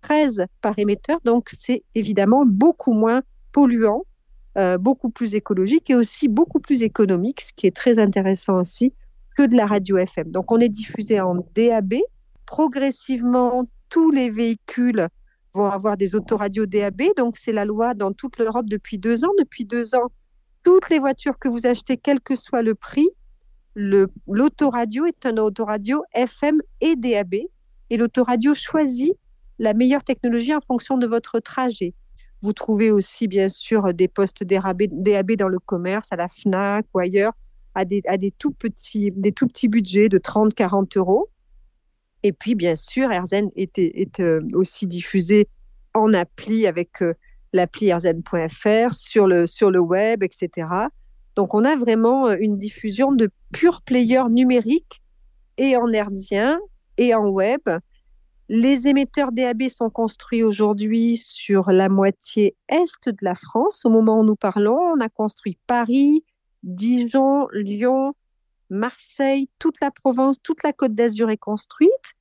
13 0.02 0.46
par 0.60 0.78
émetteur, 0.78 1.18
donc 1.24 1.48
c'est 1.52 1.82
évidemment 1.94 2.44
beaucoup 2.46 2.92
moins 2.92 3.22
polluant, 3.50 4.04
euh, 4.58 4.78
beaucoup 4.78 5.10
plus 5.10 5.34
écologique 5.34 5.90
et 5.90 5.96
aussi 5.96 6.28
beaucoup 6.28 6.60
plus 6.60 6.82
économique, 6.82 7.40
ce 7.40 7.52
qui 7.56 7.66
est 7.66 7.74
très 7.74 7.98
intéressant 7.98 8.60
aussi 8.60 8.94
que 9.36 9.42
de 9.42 9.56
la 9.56 9.66
radio 9.66 9.96
FM. 9.98 10.30
Donc 10.30 10.52
on 10.52 10.58
est 10.58 10.68
diffusé 10.68 11.20
en 11.20 11.34
DAB. 11.56 11.94
Progressivement, 12.46 13.68
tous 13.88 14.10
les 14.12 14.30
véhicules 14.30 15.08
vont 15.54 15.70
avoir 15.70 15.96
des 15.96 16.14
autoradios 16.14 16.66
DAB. 16.66 17.02
Donc, 17.16 17.36
c'est 17.38 17.52
la 17.52 17.64
loi 17.64 17.94
dans 17.94 18.12
toute 18.12 18.38
l'Europe 18.38 18.66
depuis 18.68 18.98
deux 18.98 19.24
ans. 19.24 19.32
Depuis 19.38 19.64
deux 19.64 19.94
ans, 19.94 20.10
toutes 20.62 20.90
les 20.90 20.98
voitures 20.98 21.38
que 21.38 21.48
vous 21.48 21.66
achetez, 21.66 21.96
quel 21.96 22.20
que 22.20 22.36
soit 22.36 22.62
le 22.62 22.74
prix, 22.74 23.08
l'autoradio 23.76 25.06
est 25.06 25.26
un 25.26 25.36
autoradio 25.38 26.02
FM 26.12 26.60
et 26.80 26.96
DAB. 26.96 27.34
Et 27.90 27.96
l'autoradio 27.96 28.54
choisit 28.54 29.14
la 29.58 29.74
meilleure 29.74 30.02
technologie 30.02 30.54
en 30.54 30.60
fonction 30.60 30.98
de 30.98 31.06
votre 31.06 31.38
trajet. 31.38 31.94
Vous 32.42 32.52
trouvez 32.52 32.90
aussi, 32.90 33.28
bien 33.28 33.48
sûr, 33.48 33.94
des 33.94 34.08
postes 34.08 34.44
DAB, 34.44 34.82
DAB 34.90 35.32
dans 35.32 35.48
le 35.48 35.58
commerce, 35.58 36.08
à 36.10 36.16
la 36.16 36.28
FNAC 36.28 36.86
ou 36.92 36.98
ailleurs, 36.98 37.32
à 37.74 37.84
des, 37.84 38.02
à 38.06 38.16
des, 38.16 38.32
tout, 38.32 38.50
petits, 38.50 39.10
des 39.12 39.32
tout 39.32 39.46
petits 39.46 39.68
budgets 39.68 40.08
de 40.08 40.18
30-40 40.18 40.98
euros. 40.98 41.28
Et 42.24 42.32
puis, 42.32 42.54
bien 42.54 42.74
sûr, 42.74 43.10
RZN 43.10 43.50
est, 43.54 44.18
euh, 44.18 44.40
aussi 44.54 44.86
diffusé 44.86 45.46
en 45.92 46.14
appli 46.14 46.66
avec 46.66 47.02
euh, 47.02 47.12
l'appli 47.52 47.92
rzn.fr, 47.92 48.94
sur 48.94 49.26
le, 49.26 49.46
sur 49.46 49.70
le 49.70 49.78
web, 49.78 50.22
etc. 50.22 50.66
Donc, 51.36 51.52
on 51.52 51.64
a 51.66 51.76
vraiment 51.76 52.28
euh, 52.28 52.36
une 52.40 52.56
diffusion 52.56 53.12
de 53.12 53.28
pure 53.52 53.82
player 53.82 54.22
numérique 54.30 55.02
et 55.58 55.76
en 55.76 55.92
herzien 55.92 56.58
et 56.96 57.14
en 57.14 57.28
web. 57.28 57.60
Les 58.48 58.88
émetteurs 58.88 59.30
DAB 59.30 59.68
sont 59.68 59.90
construits 59.90 60.42
aujourd'hui 60.42 61.18
sur 61.18 61.70
la 61.70 61.90
moitié 61.90 62.56
est 62.70 63.08
de 63.08 63.16
la 63.20 63.34
France. 63.34 63.84
Au 63.84 63.90
moment 63.90 64.20
où 64.20 64.24
nous 64.24 64.36
parlons, 64.36 64.78
on 64.78 65.00
a 65.00 65.10
construit 65.10 65.58
Paris, 65.66 66.24
Dijon, 66.62 67.48
Lyon, 67.52 68.14
Marseille, 68.70 69.48
toute 69.58 69.80
la 69.80 69.90
Provence, 69.90 70.36
toute 70.42 70.62
la 70.62 70.72
Côte 70.72 70.94
d'Azur 70.94 71.30
est 71.30 71.36
construite. 71.36 72.14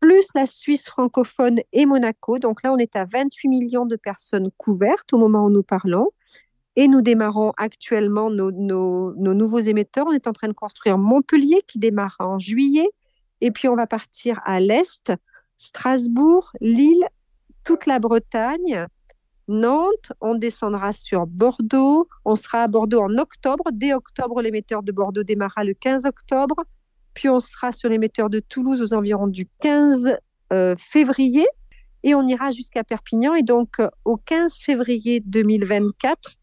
plus 0.00 0.26
la 0.34 0.44
Suisse 0.44 0.86
francophone 0.86 1.60
et 1.72 1.86
Monaco. 1.86 2.38
Donc 2.38 2.62
là, 2.62 2.74
on 2.74 2.76
est 2.76 2.94
à 2.94 3.06
28 3.06 3.48
millions 3.48 3.86
de 3.86 3.96
personnes 3.96 4.50
couvertes 4.58 5.14
au 5.14 5.18
moment 5.18 5.46
où 5.46 5.50
nous 5.50 5.62
parlons. 5.62 6.10
Et 6.76 6.88
nous 6.88 7.00
démarrons 7.00 7.52
actuellement 7.56 8.30
nos, 8.30 8.50
nouveaux 9.16 9.60
émetteurs. 9.60 10.06
On 10.06 10.12
est 10.12 10.26
en 10.26 10.34
train 10.34 10.48
de 10.48 10.52
construire 10.52 10.98
Montpellier 10.98 11.62
qui 11.66 11.78
démarre 11.78 12.16
en 12.18 12.38
juillet. 12.38 12.88
Et 13.40 13.50
puis 13.50 13.68
on 13.68 13.76
va 13.76 13.86
partir 13.86 14.40
à 14.44 14.60
l'Est, 14.60 15.12
Strasbourg, 15.56 16.52
Lille, 16.60 17.06
toute 17.64 17.86
la 17.86 17.98
Bretagne, 17.98 18.86
Nantes. 19.48 20.12
On 20.20 20.34
descendra 20.34 20.92
sur 20.92 21.26
Bordeaux. 21.26 22.08
On 22.24 22.36
sera 22.36 22.62
à 22.62 22.68
Bordeaux 22.68 23.00
en 23.00 23.18
octobre. 23.18 23.64
Dès 23.72 23.92
octobre, 23.92 24.40
l'émetteur 24.42 24.82
de 24.82 24.92
Bordeaux 24.92 25.22
démarrera 25.22 25.64
le 25.64 25.74
15 25.74 26.06
octobre. 26.06 26.56
Puis 27.14 27.28
on 27.28 27.40
sera 27.40 27.72
sur 27.72 27.88
l'émetteur 27.88 28.30
de 28.30 28.40
Toulouse 28.40 28.82
aux 28.82 28.94
environs 28.94 29.28
du 29.28 29.48
15 29.60 30.16
euh, 30.52 30.74
février. 30.78 31.46
Et 32.02 32.14
on 32.14 32.26
ira 32.26 32.50
jusqu'à 32.50 32.84
Perpignan. 32.84 33.34
Et 33.34 33.42
donc, 33.42 33.80
euh, 33.80 33.88
au 34.04 34.16
15 34.16 34.58
février 34.58 35.20
2024, 35.20 36.36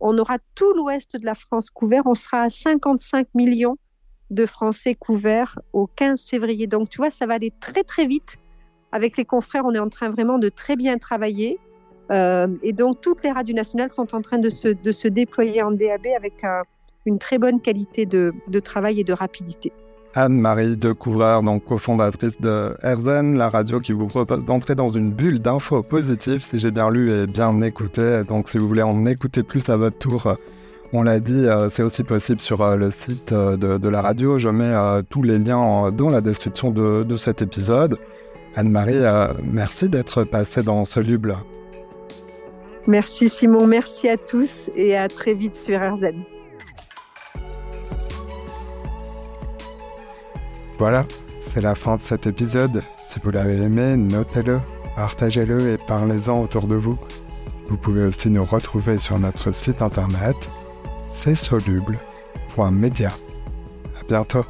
on 0.00 0.18
aura 0.18 0.38
tout 0.54 0.72
l'ouest 0.74 1.16
de 1.16 1.24
la 1.24 1.34
France 1.34 1.70
couvert. 1.70 2.02
On 2.06 2.14
sera 2.14 2.42
à 2.42 2.50
55 2.50 3.28
millions 3.34 3.76
de 4.30 4.46
Français 4.46 4.94
couverts 4.94 5.58
au 5.72 5.86
15 5.86 6.24
février. 6.24 6.66
Donc, 6.66 6.88
tu 6.88 6.98
vois, 6.98 7.10
ça 7.10 7.26
va 7.26 7.34
aller 7.34 7.52
très, 7.60 7.84
très 7.84 8.06
vite. 8.06 8.36
Avec 8.90 9.16
les 9.16 9.24
confrères, 9.24 9.64
on 9.64 9.74
est 9.74 9.78
en 9.78 9.88
train 9.88 10.10
vraiment 10.10 10.38
de 10.38 10.48
très 10.48 10.76
bien 10.76 10.98
travailler. 10.98 11.58
Euh, 12.10 12.48
et 12.62 12.72
donc, 12.72 13.00
toutes 13.00 13.22
les 13.24 13.30
radios 13.30 13.54
nationales 13.54 13.90
sont 13.90 14.14
en 14.14 14.20
train 14.20 14.38
de 14.38 14.50
se, 14.50 14.68
de 14.68 14.92
se 14.92 15.08
déployer 15.08 15.62
en 15.62 15.70
DAB 15.70 16.06
avec 16.16 16.42
une 17.06 17.18
très 17.18 17.38
bonne 17.38 17.60
qualité 17.60 18.06
de, 18.06 18.32
de 18.48 18.60
travail 18.60 19.00
et 19.00 19.04
de 19.04 19.12
rapidité. 19.12 19.72
Anne-Marie 20.16 20.76
Decouvreur, 20.76 21.42
donc 21.42 21.64
cofondatrice 21.64 22.40
de 22.40 22.76
Erzen, 22.84 23.36
la 23.36 23.48
radio 23.48 23.80
qui 23.80 23.92
vous 23.92 24.06
propose 24.06 24.44
d'entrer 24.44 24.76
dans 24.76 24.88
une 24.88 25.12
bulle 25.12 25.40
d'infos 25.40 25.82
positives, 25.82 26.40
si 26.44 26.60
j'ai 26.60 26.70
bien 26.70 26.88
lu 26.88 27.10
et 27.10 27.26
bien 27.26 27.60
écouté. 27.62 28.22
Donc 28.28 28.48
si 28.48 28.58
vous 28.58 28.68
voulez 28.68 28.82
en 28.82 29.06
écouter 29.06 29.42
plus 29.42 29.68
à 29.68 29.76
votre 29.76 29.98
tour, 29.98 30.36
on 30.92 31.02
l'a 31.02 31.18
dit, 31.18 31.46
euh, 31.46 31.68
c'est 31.68 31.82
aussi 31.82 32.04
possible 32.04 32.38
sur 32.38 32.62
euh, 32.62 32.76
le 32.76 32.92
site 32.92 33.34
de, 33.34 33.88
la 33.88 34.00
radio. 34.00 34.38
Je 34.38 34.50
mets 34.50 35.02
tous 35.10 35.22
les 35.22 35.38
liens 35.38 35.90
dans 35.90 36.10
la 36.10 36.20
description 36.20 36.70
de, 36.70 37.02
de 37.02 37.16
cet 37.16 37.42
épisode. 37.42 37.96
Anne-Marie, 38.54 39.00
merci 39.42 39.88
d'être 39.88 40.22
passée 40.22 40.62
dans 40.62 40.84
Soluble. 40.84 41.36
Merci 42.86 43.28
Simon, 43.28 43.66
merci 43.66 44.08
à 44.08 44.16
tous 44.18 44.70
et 44.74 44.96
à 44.96 45.08
très 45.08 45.32
vite 45.32 45.56
sur 45.56 45.82
Erzen. 45.82 46.22
Voilà, 50.78 51.06
c'est 51.50 51.60
la 51.60 51.74
fin 51.74 51.96
de 51.96 52.02
cet 52.02 52.26
épisode. 52.26 52.82
Si 53.08 53.20
vous 53.22 53.30
l'avez 53.30 53.56
aimé, 53.56 53.96
notez-le, 53.96 54.60
partagez-le 54.96 55.72
et 55.72 55.78
parlez-en 55.78 56.42
autour 56.42 56.66
de 56.66 56.74
vous. 56.74 56.98
Vous 57.68 57.76
pouvez 57.76 58.04
aussi 58.04 58.28
nous 58.28 58.44
retrouver 58.44 58.98
sur 58.98 59.18
notre 59.18 59.52
site 59.52 59.80
internet, 59.80 60.36
c'est 61.22 61.36
soluble.media. 61.36 63.08
À 63.08 64.04
bientôt. 64.06 64.44